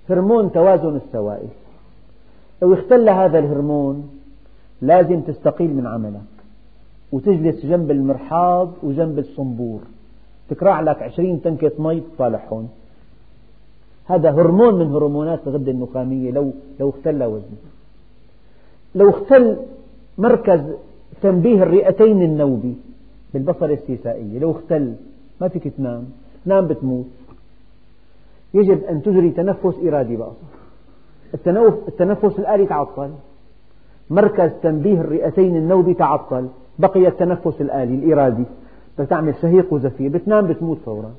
[0.10, 1.50] هرمون توازن السوائل.
[2.62, 4.10] لو اختل هذا الهرمون
[4.82, 6.35] لازم تستقيل من عملك.
[7.16, 9.82] وتجلس جنب المرحاض وجنب الصنبور.
[10.50, 12.68] تكرع لك عشرين تنكة مي تصالحهم
[14.06, 16.46] هذا هرمون من هرمونات الغدة النخامية لو
[16.80, 17.62] لو اختل وزنه.
[18.96, 19.58] لو اختل
[20.18, 20.62] مركز
[21.22, 22.76] تنبيه الرئتين النوبي
[23.34, 24.96] بالبصرة السيسائية لو اختل
[25.42, 26.04] ما فيك تنام
[26.46, 27.06] تنام بتموت.
[28.54, 30.32] يجب أن تجري تنفس إرادي بقى
[31.88, 33.12] التنفس الآلي تعطل.
[34.10, 36.48] مركز تنبيه الرئتين النوبي تعطل.
[36.80, 38.44] بقي التنفس الآلي الإرادي.
[39.00, 41.12] بتعمل شهيق وزفير بتنام بتموت فورا.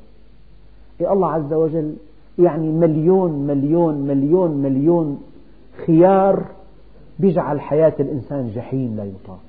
[1.01, 1.95] إيه الله عز وجل
[2.39, 5.23] يعني مليون مليون مليون مليون
[5.87, 6.45] خيار
[7.19, 9.41] بيجعل حياة الإنسان جحيم لا يطاق.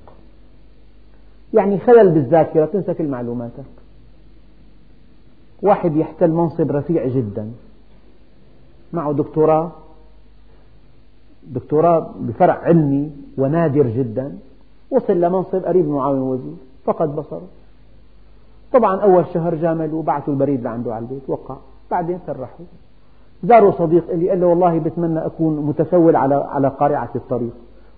[1.54, 3.66] يعني خلل بالذاكرة تنسى كل معلوماتك.
[5.62, 7.52] واحد يحتل منصب رفيع جدا.
[8.94, 9.72] معه دكتوراه.
[11.48, 14.38] دكتوراه بفرع علمي ونادر جدا.
[14.92, 17.48] وصل لمنصب قريب معاون وزير فقد بصره.
[18.74, 21.56] طبعا أول شهر جاملوا وبعثوا البريد لعنده على البيت وقع.
[21.92, 22.66] بعدين سرحوا
[23.44, 27.54] زاروا صديق لي قال له والله بتمنى أكون متسول على على قارعة الطريق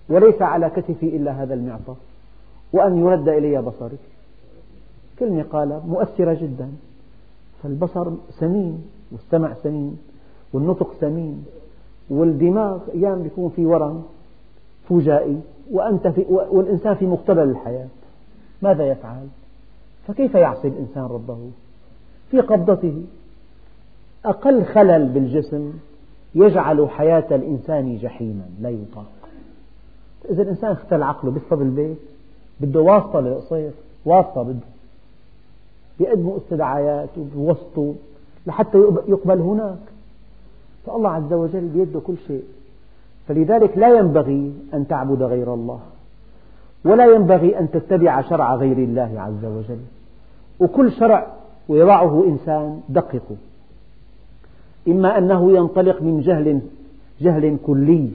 [0.08, 1.94] وليس على كتفي إلا هذا المعطى
[2.72, 3.96] وأن يرد إلي بصري.
[5.18, 6.70] كلمة قالها مؤثرة جدا.
[7.62, 9.98] فالبصر سمين والسمع سمين
[10.52, 11.44] والنطق سمين
[12.10, 14.02] والدماغ أيام يكون في ورم
[14.88, 17.88] فجائي وأنت في والإنسان في مقتبل الحياة.
[18.62, 19.26] ماذا يفعل؟
[20.08, 21.50] فكيف يعصي الإنسان ربه؟
[22.30, 23.02] في قبضته.
[24.24, 25.72] أقل خلل بالجسم
[26.34, 29.12] يجعل حياة الإنسان جحيما لا يطاق.
[30.30, 31.98] إذا الإنسان اختل عقله بيصفى بالبيت
[32.60, 33.70] بده واسطة للقصير
[34.04, 34.66] واسطة بده.
[35.98, 37.94] بيقدموا استدعايات وبوسطوا
[38.46, 38.78] لحتى
[39.08, 39.78] يقبل هناك.
[40.86, 42.44] فالله عز وجل بيده كل شيء.
[43.28, 45.80] فلذلك لا ينبغي أن تعبد غير الله
[46.84, 49.80] ولا ينبغي أن تتبع شرع غير الله عز وجل.
[50.60, 51.26] وكل شرع
[51.68, 53.36] ويضعه إنسان دققوا
[54.88, 56.60] إما أنه ينطلق من جهل
[57.20, 58.10] جهل كلي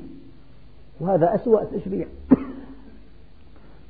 [1.00, 2.08] وهذا أسوأ تشريع.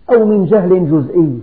[0.10, 1.40] أو من جهل جزئي.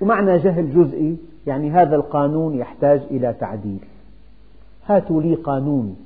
[0.00, 3.78] ومعنى جهل جزئي يعني هذا القانون يحتاج إلى تعديل.
[4.86, 5.96] هاتوا لي قانون.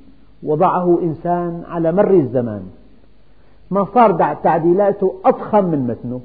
[0.43, 2.63] وضعه إنسان على مر الزمان.
[3.71, 6.21] ما صار تعديلاته أضخم من متنه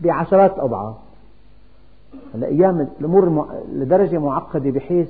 [0.00, 0.94] بعشرات الأضعاف
[2.34, 5.08] الأيام الأمور لدرجة معقدة بحيث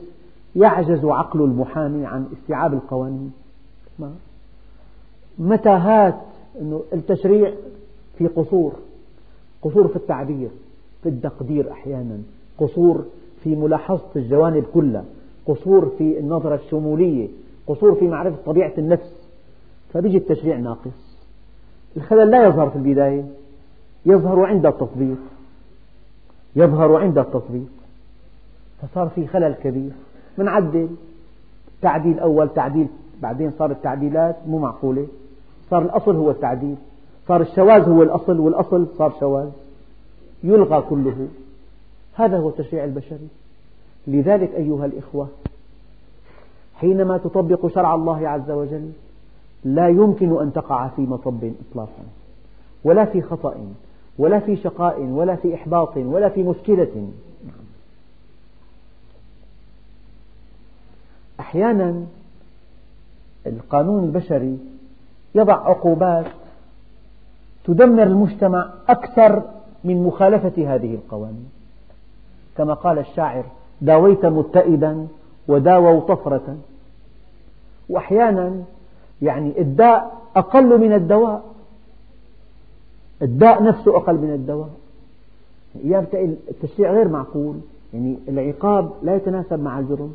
[0.57, 3.33] يعجز عقل المحامي عن استيعاب القوانين.
[5.39, 6.17] متاهات
[6.61, 7.53] أنه التشريع
[8.19, 8.73] في قصور؟
[9.63, 10.49] قصور في التعبير
[11.03, 12.19] في التقدير أحيانا.
[12.59, 13.05] قصور
[13.43, 15.05] في ملاحظة الجوانب كلها.
[15.47, 17.29] قصور في النظرة الشمولية.
[17.67, 19.29] قصور في معرفة طبيعة النفس.
[19.93, 21.17] فبيجي التشريع ناقص.
[21.97, 23.25] الخلل لا يظهر في البداية.
[24.07, 25.19] يظهر عند التطبيق.
[26.57, 27.69] يظهر عند التطبيق.
[28.83, 29.91] فصار في خلل كبير.
[30.39, 30.89] بنعدل
[31.83, 32.87] تعديل أول تعديل.
[33.23, 35.07] بعدين صار التعديلات مو معقولة.
[35.71, 36.77] صار الأصل هو التعديل.
[37.29, 39.51] صار الشواذ هو الأصل والأصل صار شواذ.
[40.45, 41.29] يلغى كله.
[42.15, 43.29] هذا هو التشريع البشري.
[44.07, 45.29] لذلك أيها الإخوة
[46.77, 48.91] حينما تطبق شرع الله عز وجل
[49.65, 52.05] لا يمكن أن تقع في مطب إطلاقا.
[52.85, 53.55] ولا في خطأ
[54.19, 57.09] ولا في شقاء ولا في إحباط ولا في مشكلة.
[61.41, 62.05] أحيانا
[63.47, 64.59] القانون البشري
[65.35, 66.27] يضع عقوبات
[67.65, 69.43] تدمر المجتمع أكثر
[69.85, 71.51] من مخالفة هذه القوانين.
[72.57, 73.45] كما قال الشاعر
[73.81, 75.09] داويت متئدا
[75.49, 76.57] وداووا طفرة.
[77.89, 78.63] وأحيانا
[79.23, 81.45] يعني الداء أقل من الدواء.
[83.23, 84.71] الداء نفسه أقل من الدواء.
[85.85, 86.07] أيام
[86.51, 87.57] التشريع غير معقول.
[87.95, 90.13] يعني العقاب لا يتناسب مع الجرم.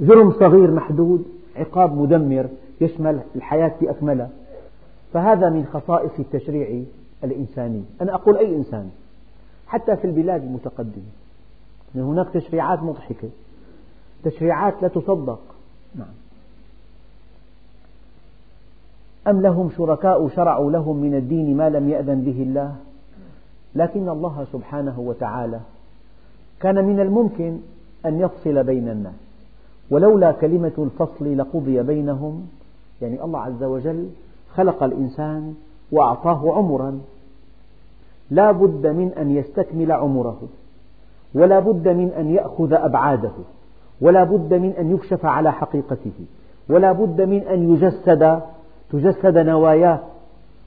[0.00, 1.24] جرم صغير محدود
[1.56, 2.48] عقاب مدمر
[2.80, 4.30] يشمل الحياة بأكملها
[5.12, 6.82] فهذا من خصائص التشريع
[7.24, 7.82] الإنساني.
[8.00, 8.90] أنا أقول أي إنسان
[9.66, 11.02] حتى في البلاد المتقدمة
[11.94, 13.28] هناك تشريعات مضحكة.
[14.24, 15.40] تشريعات لا تصدق.
[15.94, 16.14] نعم.
[19.28, 22.76] أم لهم شركاء شرعوا لهم من الدين ما لم يأذن به الله؟
[23.74, 25.60] لكن الله سبحانه وتعالى
[26.60, 27.58] كان من الممكن
[28.06, 29.14] أن يفصل بين الناس.
[29.90, 32.48] ولولا كلمة الفصل لقضي بينهم
[33.02, 34.08] يعني الله عز وجل
[34.54, 35.54] خلق الإنسان
[35.92, 37.00] وأعطاه عمرا
[38.30, 40.40] لا بد من أن يستكمل عمره
[41.34, 43.32] ولا بد من أن يأخذ أبعاده.
[44.00, 46.12] ولا بد من أن يكشف على حقيقته
[46.68, 48.40] ولا بد من أن يجسد
[48.92, 50.00] تجسد نواياه.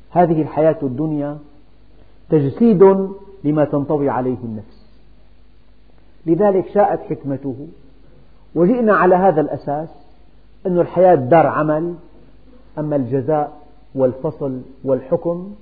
[0.09, 1.37] هذه الحياة الدنيا
[2.29, 2.83] تجسيد
[3.43, 4.87] لما تنطوي عليه النفس.
[6.25, 7.67] لذلك شاءت حكمته
[8.55, 9.89] وجئنا على هذا الأساس
[10.65, 11.95] أن الحياة دار عمل
[12.77, 13.51] أما الجزاء
[13.95, 15.55] والفصل والحكم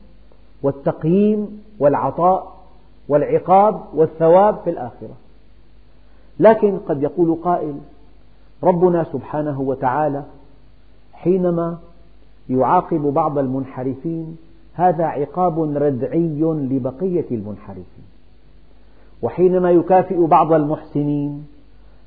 [0.64, 2.56] والتقييم والعطاء
[3.08, 5.16] والعقاب والثواب في الآخرة.
[6.40, 7.76] لكن قد يقول قائل
[8.64, 10.24] ربنا سبحانه وتعالى
[11.14, 11.78] حينما
[12.50, 14.38] يعاقب بعض المنحرفين
[14.74, 18.06] هذا عقاب ردعي لبقية المنحرفين.
[19.22, 21.48] وحينما يكافئ بعض المحسنين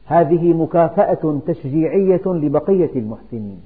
[0.06, 3.60] هذه مكافأة تشجيعية لبقية المحسنين.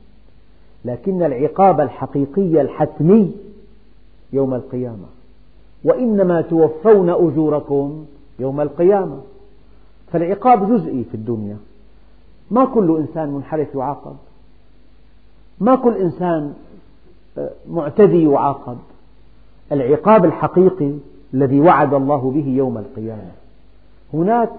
[0.84, 3.32] لكن العقاب الحقيقي الحتمي
[4.32, 5.06] يوم القيامة.
[5.84, 8.04] وإنما توفون أجوركم
[8.38, 9.20] يوم القيامة.
[10.12, 11.56] فالعقاب جزئي في الدنيا.
[12.50, 14.16] ما كل إنسان منحرف يعاقب
[15.60, 16.54] ما كل إنسان
[17.38, 18.78] آه، معتدي يعاقب
[19.72, 20.92] العقاب الحقيقي
[21.34, 23.30] الذي وعد الله به يوم القيامة.
[24.14, 24.52] هناك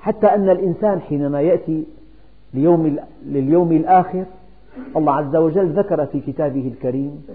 [0.00, 1.84] حتى أن الإنسان حينما يأتي
[2.54, 4.24] ليوم لليوم الآخر
[4.96, 7.26] الله عز وجل ذكر في كتابه الكريم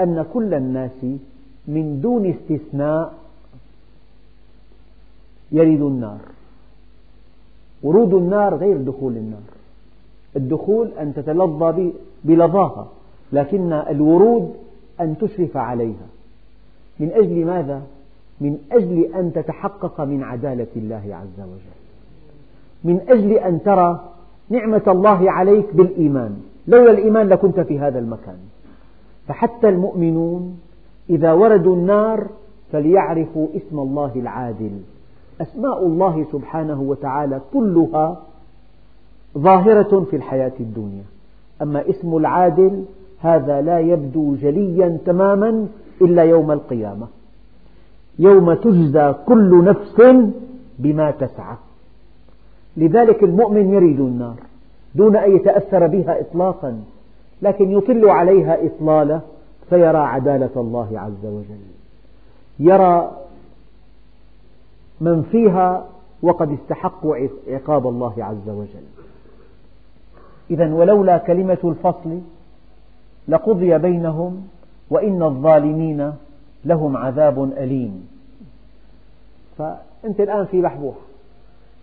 [0.00, 1.04] أن كل الناس
[1.68, 3.14] من دون استثناء
[5.52, 6.18] يرد النار.
[7.86, 9.40] ورود النار غير دخول النار.
[10.36, 11.92] الدخول أن تتلظى
[12.24, 12.86] بلظاها
[13.32, 14.54] لكن الورود
[15.00, 16.06] أن تشرف عليها.
[17.00, 17.82] من أجل ماذا؟
[18.40, 21.76] من أجل أن تتحقق من عدالة الله عز وجل.
[22.84, 24.00] من أجل أن ترى
[24.50, 26.42] نعمة الله عليك بالإيمان.
[26.68, 28.38] لولا الإيمان لكنت في هذا المكان.
[29.28, 30.60] فحتى المؤمنون
[31.10, 32.26] إذا وردوا النار
[32.72, 34.80] فليعرفوا اسم الله العادل.
[35.40, 38.16] أسماء الله سبحانه وتعالى كلها
[39.38, 41.04] ظاهرة في الحياة الدنيا.
[41.62, 42.84] أما اسم العادل
[43.20, 45.66] هذا لا يبدو جليا تماما
[46.02, 47.06] إلا يوم القيامة.
[48.18, 50.02] يوم تجزى كل نفس
[50.78, 51.56] بما تسعى.
[52.76, 54.36] لذلك المؤمن يريد النار
[54.94, 56.80] دون أن يتأثر بها إطلاقا
[57.42, 59.20] لكن يطل عليها إطلالة
[59.68, 61.66] فيرى عدالة الله عز وجل.
[62.58, 63.10] يرى
[65.00, 65.86] من فيها
[66.22, 67.16] وقد استحقوا
[67.48, 68.86] عقاب الله عز وجل.
[70.50, 72.20] إذا ولولا كلمة الفصل
[73.28, 74.48] لقضي بينهم
[74.90, 76.12] وإن الظالمين
[76.64, 78.08] لهم عذاب أليم.
[79.58, 80.94] فأنت الآن في بحبوح.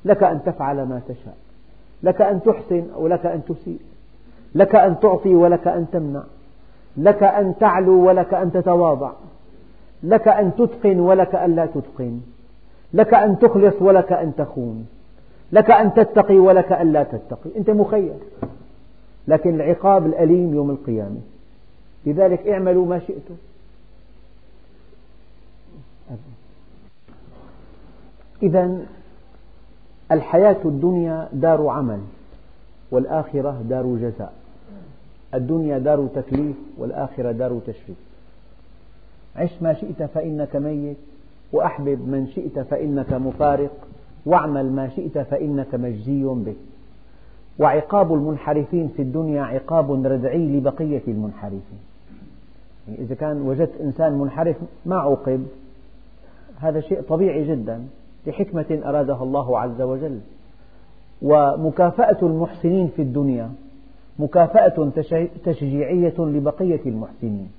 [0.06, 1.38] لك أن تفعل ما تشاء.
[2.04, 3.80] لك أن تحسن ولك أن تسيء.
[4.56, 6.24] لك أن تعطي ولك أن تمنع.
[6.98, 9.12] لك أن تعلو ولك أن تتواضع.
[10.04, 12.22] لك أن تتقن ولك أن لا تتقن.
[12.94, 14.88] لك أن تخلص ولك أن تخون.
[15.52, 17.50] لك أن تتقي ولك أن لا تتقي.
[17.58, 18.14] أنت مخير.
[19.28, 21.20] لكن العقاب الأليم يوم القيامة.
[22.06, 23.36] لذلك اعملوا ما شئتم.
[28.44, 28.78] إذا
[30.12, 32.00] الحياة الدنيا دار عمل
[32.92, 34.34] والآخرة دار جزاء.
[35.34, 37.98] الدنيا دار تكليف والآخرة دار تشريف.
[39.36, 40.98] عش ما شئت فإنك ميت.
[41.54, 43.72] وأحبب من شئت فإنك مفارق
[44.26, 46.56] واعمل ما شئت فإنك مجزي به.
[47.60, 51.80] وعقاب المنحرفين في الدنيا عقاب ردعي لبقية المنحرفين.
[52.88, 55.46] يعني إذا كان وجدت إنسان منحرف ما عوقب.
[56.60, 57.84] هذا شيء طبيعي جدا
[58.28, 60.20] لحكمة أرادها الله عز وجل.
[61.22, 63.50] ومكافأة المحسنين في الدنيا
[64.20, 64.92] مكافأة
[65.46, 67.52] تشجيعية لبقية المحسنين.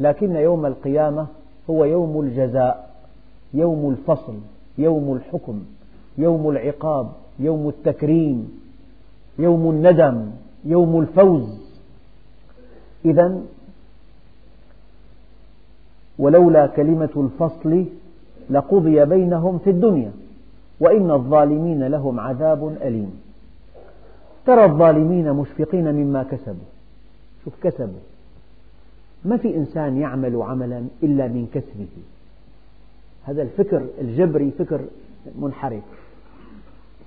[0.00, 1.26] لكن يوم القيامة
[1.70, 2.91] هو يوم الجزاء.
[3.54, 4.34] يوم الفصل
[4.78, 5.64] يوم الحكم
[6.18, 8.62] يوم العقاب يوم التكريم
[9.38, 10.30] يوم الندم
[10.64, 11.62] يوم الفوز.
[13.04, 13.40] إذا
[16.18, 17.84] ولولا كلمة الفصل
[18.50, 20.12] لقضي بينهم في الدنيا
[20.80, 23.20] وإن الظالمين لهم عذاب أليم.
[24.46, 26.70] ترى الظالمين مشفقين مما كسبوا.
[27.44, 28.00] شوف كسبوا.
[29.24, 32.11] ما في إنسان يعمل عملا إلا من كسبه.
[33.24, 34.80] هذا الفكر الجبري فكر
[35.38, 35.82] منحرف.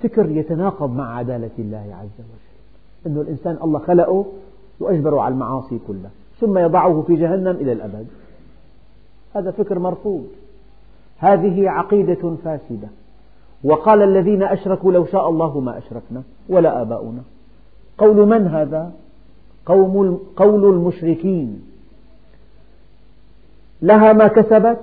[0.03, 3.05] فكر يتناقض مع عدالة الله عز وجل.
[3.05, 4.25] أن الإنسان الله خلقه
[4.79, 8.07] وأجبره على المعاصي كلها ثم يضعه في جهنم إلى الأبد.
[9.35, 10.27] هذا فكر مرفوض.
[11.17, 12.87] هذه عقيدة فاسدة.
[13.63, 17.21] وقال الذين أشركوا لو شاء الله ما أشركنا ولا آباؤنا.
[17.97, 18.91] قول من هذا؟
[20.35, 21.61] قول المشركين.
[23.81, 24.79] لها ما كسبت؟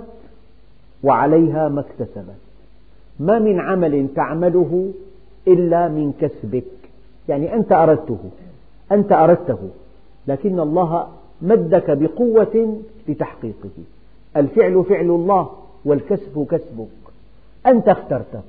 [1.02, 2.36] وعليها ما اكتسبت.
[3.20, 4.92] ما من عمل تعمله
[5.48, 6.64] إلا من كسبك.
[7.28, 8.18] يعني أنت أردته
[8.92, 9.58] أنت أردته
[10.26, 11.08] لكن الله
[11.42, 12.78] مدك بقوة
[13.08, 13.70] لتحقيقه.
[14.36, 15.50] الفعل فعل الله
[15.84, 16.88] والكسب كسبك.
[17.66, 18.42] أنت اخترته.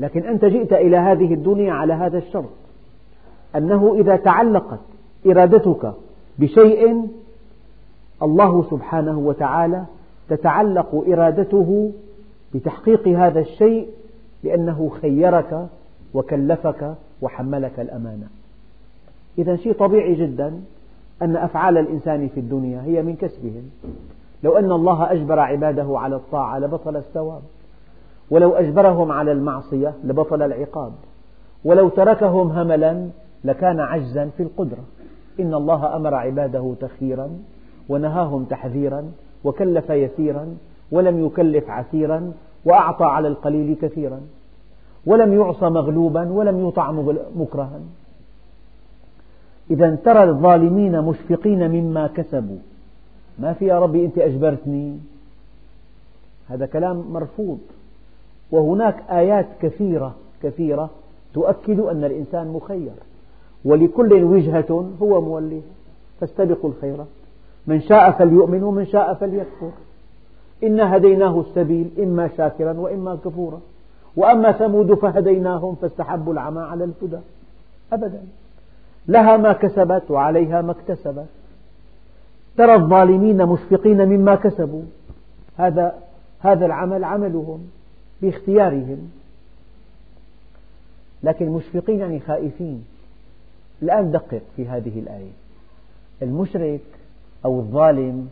[0.00, 2.50] لكن أنت جئت إلى هذه الدنيا على هذا الشرط.
[3.56, 4.80] أنه إذا تعلقت
[5.26, 5.92] إرادتك
[6.38, 7.08] بشيء
[8.22, 9.84] الله سبحانه وتعالى
[10.28, 11.92] تتعلق إرادته
[12.54, 13.88] بتحقيق هذا الشيء
[14.44, 15.66] لأنه خيرك
[16.14, 18.26] وكلفك وحملك الأمانة.
[19.38, 20.60] إذا شيء طبيعي جدا
[21.22, 23.70] أن أفعال الإنسان في الدنيا هي من كسبهم.
[24.42, 27.42] لو أن الله أجبر عباده على الطاعة لبطل الثواب.
[28.30, 30.92] ولو أجبرهم على المعصية لبطل العقاب.
[31.64, 33.08] ولو تركهم هملا
[33.44, 34.84] لكان عجزا في القدرة.
[35.40, 37.30] إن الله أمر عباده تخييرا
[37.88, 39.12] ونهاهم تحذيرا
[39.44, 40.56] وكلف يسيرا
[40.92, 42.32] ولم يكلف عسيرا
[42.64, 44.20] وأعطى على القليل كثيرا
[45.06, 46.90] ولم يعص مغلوبا ولم يطع
[47.36, 47.80] مكرها.
[49.70, 52.58] إذا ترى الظالمين مشفقين مما كسبوا.
[53.38, 54.98] ما في يا ربي أنت أجبرتني.
[56.48, 57.58] هذا كلام مرفوض.
[58.50, 60.90] وهناك آيات كثيرة كثيرة
[61.34, 62.92] تؤكد أن الإنسان مخير.
[63.64, 65.62] ولكل وجهة هو موليها.
[66.20, 67.06] فاستبقوا الخيرات.
[67.68, 69.70] من شاء فليؤمن ومن شاء فليكفر.
[70.62, 73.60] إنا هديناه السبيل إما شاكرا وإما كفورا.
[74.16, 77.22] وأما ثمود فهديناهم فاستحبوا العمى على الهدى.
[77.92, 78.22] أبدا.
[79.08, 81.26] لها ما كسبت وعليها ما اكتسبت.
[82.56, 84.82] ترى الظالمين مشفقين مما كسبوا.
[85.56, 85.94] هذا
[86.40, 87.70] هذا العمل عملهم
[88.22, 89.10] باختيارهم.
[91.22, 92.84] لكن مشفقين يعني خائفين.
[93.82, 95.32] الآن دقق في هذه الآية.
[96.22, 96.80] المشرك
[97.44, 98.28] أو الظالم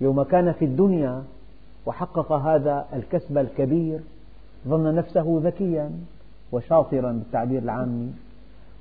[0.00, 1.22] يوم كان في الدنيا
[1.86, 4.00] وحقق هذا الكسب الكبير
[4.68, 5.90] ظن نفسه ذكيا
[6.52, 8.12] وشاطرا بالتعبير العامي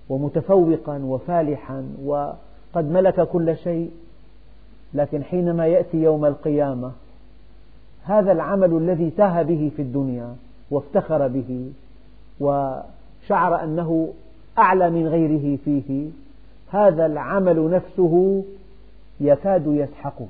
[0.09, 3.91] ومتفوقا وفالحا وقد ملك كل شيء
[4.93, 6.91] لكن حينما يأتي يوم القيامة
[8.03, 10.36] هذا العمل الذي تاه به في الدنيا
[10.72, 11.72] وافتخر به
[12.39, 14.13] وشعر أنه
[14.57, 16.09] أعلى من غيره فيه
[16.70, 18.43] هذا العمل نفسه
[19.20, 20.28] يكاد يسحقه.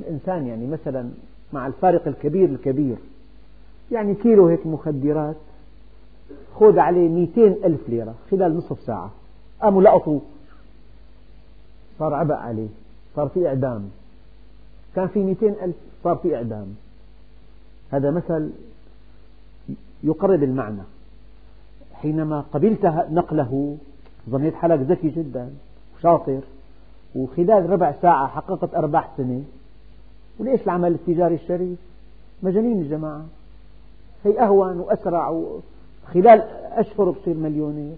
[0.00, 1.10] الإنسان يعني مثلا
[1.52, 2.96] مع الفارق الكبير الكبير
[3.92, 5.36] يعني كيلو هيك مخدرات
[6.54, 9.10] خذ عليه مئتين ألف ليرة خلال نصف ساعة.
[9.62, 10.20] قاموا لقطوا.
[11.98, 12.68] صار عبء عليه
[13.16, 13.90] صار في إعدام.
[14.94, 16.74] كان في مئتين ألف صار في إعدام.
[17.90, 18.50] هذا مثل
[20.02, 20.82] يقرب المعنى.
[21.94, 23.76] حينما قبلت نقله
[24.30, 25.50] ظنيت حالك ذكي جدا.
[25.96, 26.40] وشاطر
[27.14, 29.42] وخلال ربع ساعة حققت أرباح سنة.
[30.38, 31.78] وليش العمل التجاري الشريف؟
[32.42, 33.24] مجانين الجماعة.
[34.24, 35.42] هي أهون وأسرع
[36.06, 36.40] خلال
[36.72, 37.96] أشهر بصير مليونير.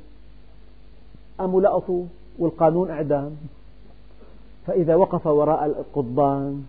[1.38, 2.04] قاموا لقطوا
[2.38, 3.36] والقانون إعدام.
[4.66, 6.64] فإذا وقف وراء القضبان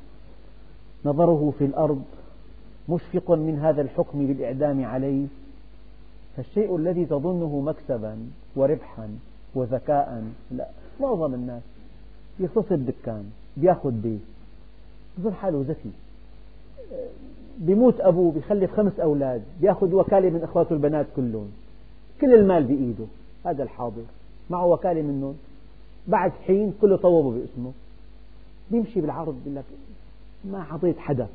[1.06, 2.04] نظره في الأرض
[2.90, 5.26] مشفق من هذا الحكم بالإعدام عليه.
[6.38, 8.18] فالشيء الذي تظنه مكسبا
[8.56, 9.10] وربحا.
[9.56, 10.68] وذكاء لا
[11.02, 11.62] معظم الناس
[12.40, 14.20] يختصر دكان بياخذ بيت
[15.18, 15.92] بظن حاله ذكي.
[17.58, 21.52] بيموت أبوه بيخلف خمس أولاد بياخذ وكالة من أخواته البنات كلهم.
[22.22, 23.06] كل المال بإيده.
[23.46, 24.04] هذا الحاضر.
[24.50, 25.36] معه وكالة منهم
[26.08, 27.72] بعد حين كله طوبه باسمه.
[28.72, 29.64] بيمشي بالعرض بيقول لك
[30.46, 31.28] ما حطيت حدا.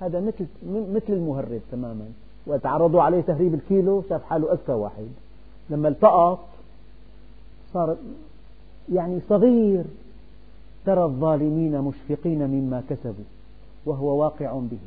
[0.00, 2.06] هذا مثل مثل المهرب تماما.
[2.46, 5.08] وتعرضوا عليه تهريب الكيلو شاف حاله أذكى واحد.
[5.70, 6.44] لما التقط
[7.74, 7.96] صار
[8.92, 9.84] يعني صغير
[10.86, 13.24] ترى الظالمين مشفقين مما كسبوا
[13.86, 14.78] وهو واقع به.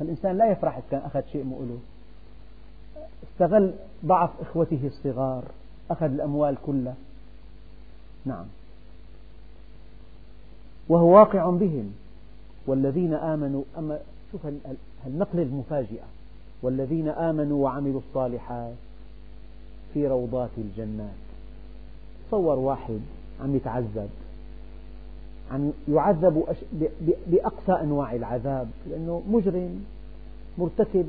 [0.00, 1.78] الإنسان لا يفرح إذا كان أخذ شيء مؤله
[3.32, 3.72] استغل
[4.06, 5.42] ضعف إخوته الصغار
[5.90, 6.94] أخذ الأموال كلها.
[8.24, 8.44] نعم.
[10.88, 11.94] وهو واقع بهم.
[12.66, 13.98] والذين آمنوا أما
[14.32, 14.40] شوف
[15.06, 16.04] النقل المفاجئة.
[16.62, 18.74] والذين آمنوا وعملوا الصالحات.
[19.94, 21.22] في روضات الجنات.
[22.28, 23.00] تصور واحد
[23.42, 24.08] عم يتعذب
[25.52, 26.44] عم يعذب
[27.26, 29.84] بأقصى أنواع العذاب لأنه مجرم
[30.58, 31.08] مرتكب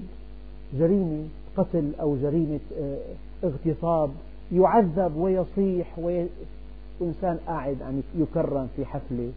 [0.80, 1.24] جريمة
[1.58, 2.98] قتل أو جريمة آه،
[3.44, 4.10] اغتصاب
[4.52, 9.32] يعذب ويصيح وإنسان قاعد عم يكرم في حفلة.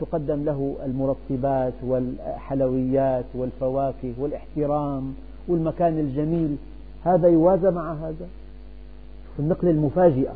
[0.00, 5.14] تقدم له المرطبات والحلويات والفواكه والاحترام
[5.48, 6.56] والمكان الجميل.
[7.14, 8.28] هذا يوازى مع هذا.
[9.38, 10.34] النقلة المفاجئة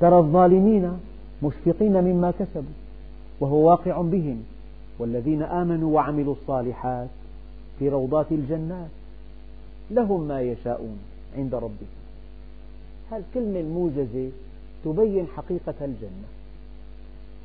[0.00, 0.98] ترى الظالمين
[1.42, 2.72] مشفقين مما كسبوا
[3.40, 4.42] وهو واقع بهم
[4.98, 7.08] والذين آمنوا وعملوا الصالحات
[7.78, 8.90] في روضات الجنات
[9.90, 10.98] لهم ما يشاءون
[11.36, 11.88] عند ربهم.
[13.10, 14.30] هالكلمة الموجزة
[14.84, 16.28] تبين حقيقة الجنة؟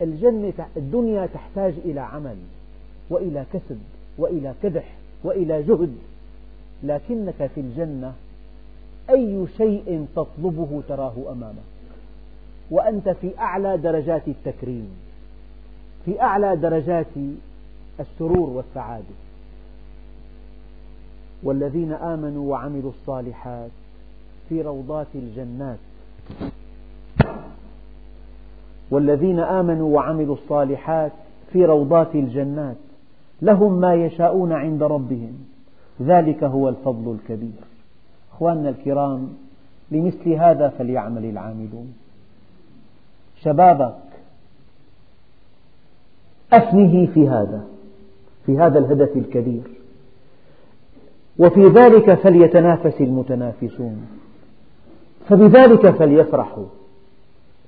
[0.01, 2.35] الجنة الدنيا تحتاج إلى عمل
[3.09, 3.79] وإلى كسب
[4.17, 5.95] وإلى كدح وإلى جهد.
[6.83, 8.13] لكنك في الجنة
[9.09, 11.67] أي شيء تطلبه تراه أمامك.
[12.71, 14.89] وأنت في أعلى درجات التكريم
[16.05, 17.05] في أعلى درجات
[17.99, 19.15] السرور والسعادة.
[21.43, 23.71] والذين آمنوا وعملوا الصالحات
[24.49, 25.77] في روضات الجنات.
[28.91, 31.11] والذين آمنوا وعملوا الصالحات
[31.53, 32.75] في روضات الجنات.
[33.41, 35.46] لهم ما يشاءون عند ربهم.
[36.01, 37.63] ذلك هو الفضل الكبير.
[38.33, 39.29] أخواننا الكرام
[39.91, 41.93] لمثل هذا فليعمل العاملون.
[43.41, 43.95] شبابك
[46.53, 47.63] أفنه في هذا
[48.45, 49.63] في هذا الهدف الكبير.
[51.39, 54.07] وفي ذلك فليتنافس المتنافسون.
[55.29, 56.65] فبذلك فليفرحوا.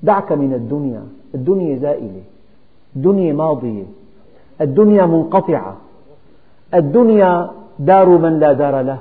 [0.03, 1.03] دعك من الدنيا.
[1.35, 2.21] الدنيا زائلة.
[2.95, 3.85] الدنيا ماضية.
[4.61, 5.77] الدنيا منقطعة.
[6.73, 8.99] الدنيا دار من لا دار له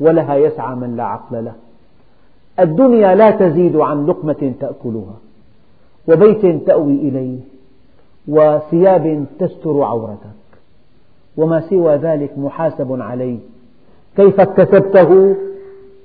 [0.00, 1.54] ولها يسعى من لا عقل له.
[2.60, 5.16] الدنيا لا تزيد عن لقمة تأكلها
[6.08, 7.38] وبيت تأوي إليه
[8.28, 10.38] وثياب تستر عورتك
[11.36, 13.38] وما سوى ذلك محاسب عليه.
[14.16, 15.36] كيف اكتسبته؟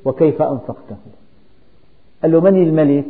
[0.06, 0.96] وكيف أنفقته؟
[2.22, 3.06] قال له من الملك؟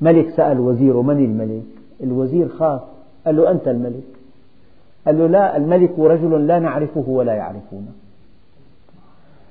[0.00, 1.62] ملك سأل وزيره من الملك؟
[2.02, 2.80] الوزير خاف
[3.26, 4.08] قال له أنت الملك.
[5.06, 7.92] قال له لا الملك رجل لا نعرفه ولا يعرفونه.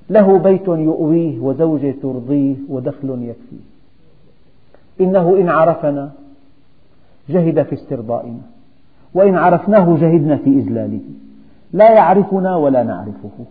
[0.09, 3.65] له بيت يؤويه وزوجة ترضيه ودخل يكفيه.
[5.01, 6.11] إنه إن عرفنا
[7.29, 8.41] جهد في استرضائنا
[9.13, 10.99] وإن عرفناه جهدنا في إذلاله.
[11.73, 13.45] لا يعرفنا ولا نعرفه.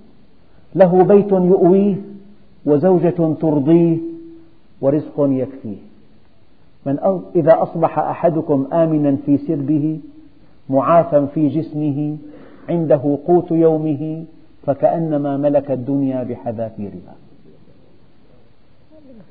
[0.75, 1.97] له بيت يؤويه
[2.67, 3.99] وزوجة ترضيه
[4.81, 5.77] ورزق يكفيه.
[6.87, 9.99] من إذا أصبح أحدكم آمنا في سربه
[10.71, 12.17] معافى في جسمه
[12.69, 14.25] عنده قوت يومه
[14.67, 17.15] فكأنما ملك الدنيا بحذافيرها.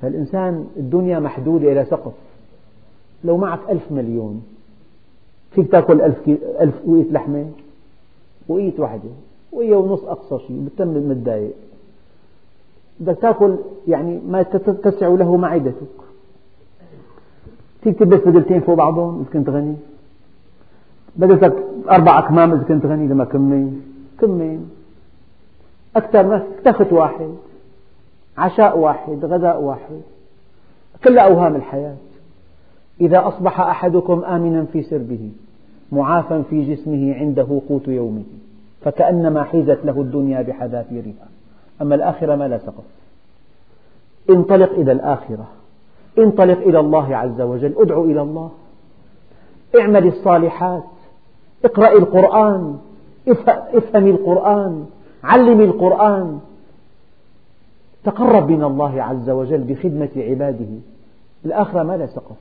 [0.01, 2.13] فالإنسان الدنيا محدودة إلى سقف.
[3.23, 4.43] لو معك ألف مليون
[5.51, 6.29] فيك تأكل ألف,
[6.59, 7.45] ألف وقية لحمة
[8.47, 9.09] وقية واحدة
[9.51, 11.53] وقية ونص أقصى شيء بتم متضايق.
[12.99, 13.55] بدك تأكل
[13.87, 15.95] يعني ما تتسع له معدتك.
[17.81, 19.75] فيك تلبس بدلتين فوق بعضهم إذا كنت غني.
[21.15, 21.55] بدلتك
[21.89, 23.81] أربع أكمام إذا كنت غني لما كمين.
[24.19, 24.69] كمين.
[25.95, 27.35] أكثر ما تخت واحد
[28.37, 30.01] عشاء واحد غداء واحد
[31.03, 31.95] كلها أوهام الحياة.
[33.01, 35.31] إذا أصبح أحدكم آمنا في سربه
[35.91, 38.23] معافى في جسمه عنده قوت يومه
[38.81, 41.27] فكأنما حيزت له الدنيا بحذافيرها
[41.81, 42.83] أما الآخرة ما لا سقف
[44.29, 45.47] انطلق إلى الآخرة.
[46.19, 47.73] انطلق إلى الله عز وجل.
[47.77, 48.51] ادع إلى الله.
[49.79, 50.83] اعمل الصالحات.
[51.65, 52.77] اقرأ القرآن.
[53.73, 54.85] افهم القرآن.
[55.25, 56.39] علم القرآن.
[58.03, 60.65] تقرب من الله عز وجل بخدمة عباده.
[61.45, 62.35] الآخرة ما لا سقف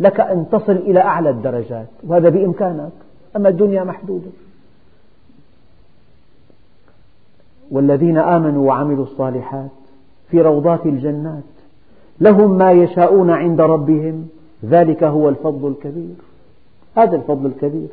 [0.00, 1.88] لك أن تصل إلى أعلى الدرجات.
[2.06, 2.92] وهذا بإمكانك.
[3.36, 4.30] أما الدنيا محدودة.
[7.70, 9.70] والذين آمنوا وعملوا الصالحات
[10.30, 11.42] في روضات الجنات
[12.20, 14.28] لهم ما يشاءون عند ربهم.
[14.64, 16.14] ذلك هو الفضل الكبير.
[16.96, 17.88] هذا الفضل الكبير.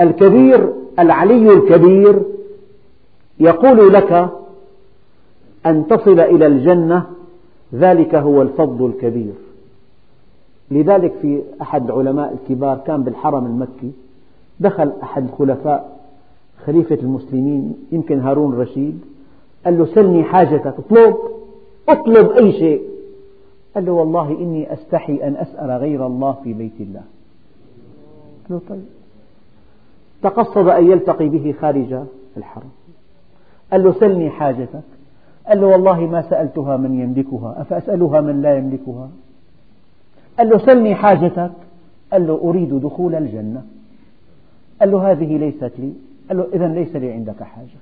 [0.00, 2.22] الكبير العلي الكبير
[3.40, 4.30] يقول لك
[5.66, 7.06] أن تصل إلى الجنة
[7.74, 9.32] ذلك هو الفضل الكبير.
[10.70, 13.92] لذلك في أحد العلماء الكبار كان بالحرم المكي
[14.60, 16.00] دخل أحد الخلفاء
[16.66, 19.00] خليفة المسلمين يمكن هارون الرشيد
[19.64, 21.16] قال له سلني حاجتك اطلب
[21.88, 22.82] اطلب أي شيء.
[23.74, 27.02] قال له والله إني أستحي أن أسأل غير الله في بيت الله.
[28.48, 28.84] قال له طيب.
[30.22, 32.02] تقصد أن يلتقي به خارج
[32.36, 32.70] الحرم.
[33.72, 34.82] قال له سلني حاجتك.
[35.46, 39.08] قال له والله ما سألتها من يملكها أفأسألها من لا يملكها؟
[40.38, 41.52] قال له سلني حاجتك.
[42.12, 43.62] قال له أريد دخول الجنة.
[44.80, 45.92] قال له هذه ليست لي.
[46.28, 47.80] قال له إذا ليس لي عندك حاجة.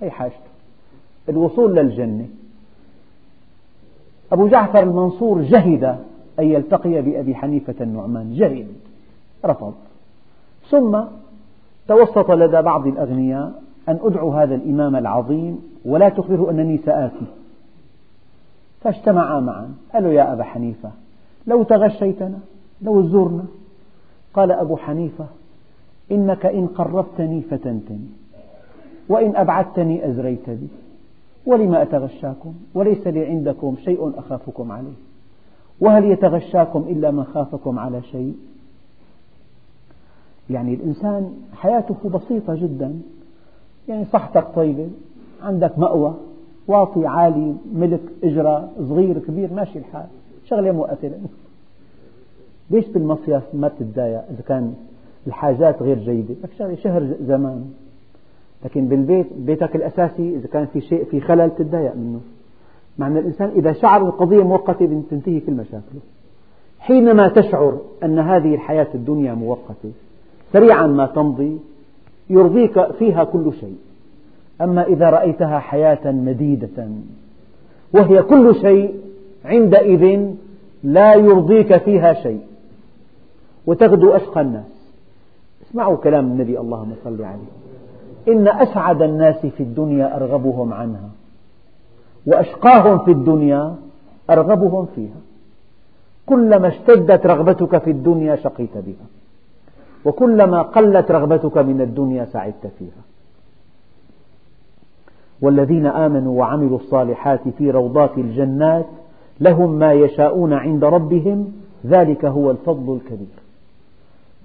[0.00, 0.54] هي حاجته
[1.28, 2.26] الوصول للجنة.
[4.32, 5.84] أبو جعفر المنصور جهد
[6.38, 8.34] أن يلتقي بأبي حنيفة النعمان.
[8.34, 8.66] جهد.
[9.44, 9.74] رفض.
[10.70, 11.00] ثم
[11.88, 17.26] توسط لدى بعض الأغنياء أن أدعو هذا الإمام العظيم ولا تخبره أنني سآتي.
[18.80, 19.74] فاجتمعا معا.
[19.92, 20.90] قالوا يا أبا حنيفة
[21.46, 22.38] لو تغشيتنا
[22.82, 23.44] لو زرنا.
[24.34, 25.26] قال أبو حنيفة
[26.12, 28.06] إنك إن قربتني فتنتني
[29.08, 30.68] وإن أبعدتني أزريت بي
[31.46, 34.96] ولم أتغشاكم؟ وليس لي عندكم شيء أخافكم عليه.
[35.80, 38.36] وهل يتغشاكم إلا من خافكم على شيء؟
[40.50, 43.00] يعني الإنسان حياته بسيطة جدا.
[43.88, 44.88] يعني صحتك طيبة
[45.42, 46.14] عندك مأوى
[46.68, 50.06] واطي عالي ملك إجرة صغير كبير ماشي الحال.
[50.44, 51.18] شغلة مؤثرة.
[52.70, 54.74] ليش بالمصيف ما بتتضايق إذا كان
[55.26, 57.64] الحاجات غير جيدة؟ لك شهر زمان.
[58.64, 62.20] لكن بالبيت بيتك الأساسي إذا كان في شيء في خلل تتضايق منه.
[62.98, 66.00] مع أن الإنسان إذا شعر القضية مؤقتة تنتهي كل مشاكله.
[66.78, 69.92] حينما تشعر أن هذه الحياة الدنيا مؤقتة
[70.52, 71.58] سريعا ما تمضي
[72.30, 73.76] يرضيك فيها كل شيء.
[74.60, 76.88] أما إذا رأيتها حياة مديدة
[77.94, 78.94] وهي كل شيء
[79.44, 80.30] عندئذ
[80.82, 82.40] لا يرضيك فيها شيء.
[83.66, 84.92] وتغدو أشقى الناس.
[85.70, 87.52] اسمعوا كلام النبي اللهم صل عليه.
[88.28, 91.08] إن أسعد الناس في الدنيا أرغبهم عنها
[92.26, 93.74] وأشقاهم في الدنيا
[94.30, 95.20] أرغبهم فيها.
[96.26, 99.06] كلما اشتدت رغبتك في الدنيا شقيت بها.
[100.04, 103.02] وكلما قلت رغبتك من الدنيا سعدت فيها.
[105.42, 108.86] والذين آمنوا وعملوا الصالحات في روضات الجنات
[109.40, 111.52] لهم ما يشاءون عند ربهم
[111.86, 113.44] ذلك هو الفضل الكبير.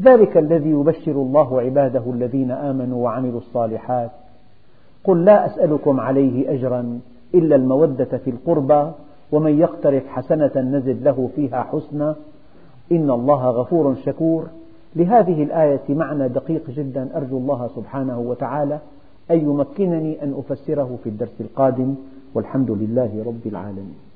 [0.02, 4.12] ذلك الذي يبشر الله عباده الذين آمنوا وعملوا الصالحات.
[5.04, 7.00] قل لا أسألكم عليه أجرا
[7.36, 8.92] إلا المودة في القربى
[9.32, 12.16] ومن يقترف حسنة نزد له فيها حسنا
[12.92, 14.48] إن الله غفور شكور.
[14.96, 18.80] لهذه الآية معنى دقيق جدا أرجو الله سبحانه وتعالى
[19.32, 21.96] أن يمكنني أن أفسره في الدرس القادم
[22.34, 24.09] والحمد لله رب العالمين.